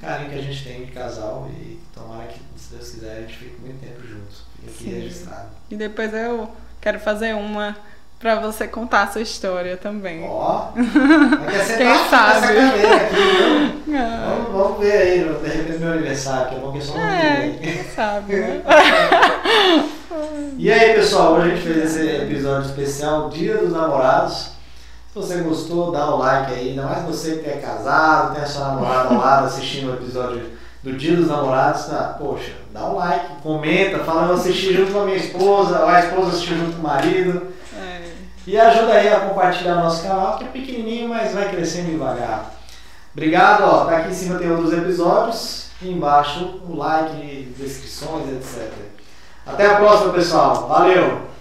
carinho 0.00 0.30
que 0.30 0.38
a 0.38 0.42
gente 0.42 0.64
tem 0.64 0.84
de 0.84 0.90
casal 0.90 1.48
e 1.50 1.78
tomara 1.94 2.26
que, 2.26 2.40
se 2.56 2.74
Deus 2.74 2.90
quiser, 2.90 3.16
a 3.16 3.20
gente 3.20 3.36
fique 3.36 3.60
muito 3.60 3.80
tempo 3.80 4.06
juntos. 4.06 4.42
Aqui 4.66 4.90
registrado. 4.90 5.48
E 5.70 5.76
depois 5.76 6.12
eu 6.12 6.48
quero 6.80 6.98
fazer 6.98 7.34
uma 7.34 7.76
pra 8.18 8.36
você 8.36 8.68
contar 8.68 9.02
a 9.02 9.06
sua 9.08 9.20
história 9.20 9.76
também. 9.76 10.24
Ó, 10.24 10.68
oh, 10.68 10.72
quem 10.74 12.08
sabe? 12.08 12.46
Aqui, 12.46 13.94
ah. 13.96 14.44
vamos, 14.46 14.52
vamos, 14.52 14.78
ver 14.78 14.92
aí, 14.92 15.18
de 15.18 15.48
repente 15.48 15.78
meu 15.78 15.92
aniversário, 15.92 16.48
que 16.48 16.54
é 16.54 16.58
bom 16.58 16.72
que 16.72 16.80
só 16.80 16.96
é, 16.98 17.58
quem 17.60 17.84
sabe, 17.84 18.36
né? 18.36 18.62
E 20.58 20.72
aí, 20.72 20.94
pessoal, 20.94 21.34
hoje 21.34 21.50
a 21.50 21.54
gente 21.54 21.66
fez 21.66 21.84
esse 21.84 22.08
episódio 22.08 22.68
especial 22.68 23.28
Dia 23.30 23.58
dos 23.58 23.72
Namorados. 23.72 24.50
Se 25.12 25.14
você 25.14 25.38
gostou, 25.38 25.92
dá 25.92 26.14
um 26.14 26.18
like 26.18 26.52
aí. 26.52 26.70
Ainda 26.70 26.82
mais 26.82 27.04
você 27.04 27.36
que 27.36 27.48
é 27.48 27.58
casado, 27.58 28.34
tem 28.34 28.42
a 28.42 28.46
sua 28.46 28.68
namorada 28.68 29.08
ao 29.10 29.20
lado 29.20 29.46
assistindo 29.46 29.90
o 29.90 29.94
episódio 29.94 30.42
do 30.82 30.92
Dia 30.94 31.16
dos 31.16 31.28
Namorados. 31.28 31.84
Tá? 31.84 32.16
Poxa, 32.18 32.52
dá 32.72 32.86
um 32.86 32.96
like, 32.96 33.42
comenta, 33.42 34.00
fala 34.00 34.28
eu 34.28 34.34
assisti 34.34 34.74
junto 34.74 34.92
com 34.92 35.00
a 35.02 35.04
minha 35.04 35.16
esposa, 35.16 35.80
ou 35.80 35.88
a 35.88 36.00
esposa 36.00 36.28
assistiu 36.28 36.56
junto 36.56 36.72
com 36.72 36.80
o 36.80 36.82
marido. 36.82 37.42
É. 37.78 38.02
E 38.46 38.58
ajuda 38.58 38.94
aí 38.94 39.08
a 39.08 39.20
compartilhar 39.20 39.76
nosso 39.76 40.02
canal, 40.02 40.38
que 40.38 40.44
é 40.44 40.48
pequenininho, 40.48 41.08
mas 41.08 41.32
vai 41.32 41.50
crescendo 41.50 41.90
devagar. 41.90 42.54
Obrigado, 43.12 43.62
ó. 43.64 43.84
Tá 43.84 43.98
aqui 43.98 44.10
em 44.10 44.14
cima 44.14 44.38
tem 44.38 44.50
outros 44.50 44.72
episódios. 44.72 45.62
E 45.80 45.90
embaixo 45.90 46.60
o 46.68 46.76
like, 46.76 47.54
descrições, 47.58 48.28
etc. 48.28 48.70
Até 49.46 49.66
a 49.66 49.76
próxima, 49.76 50.12
pessoal. 50.12 50.66
Valeu! 50.68 51.31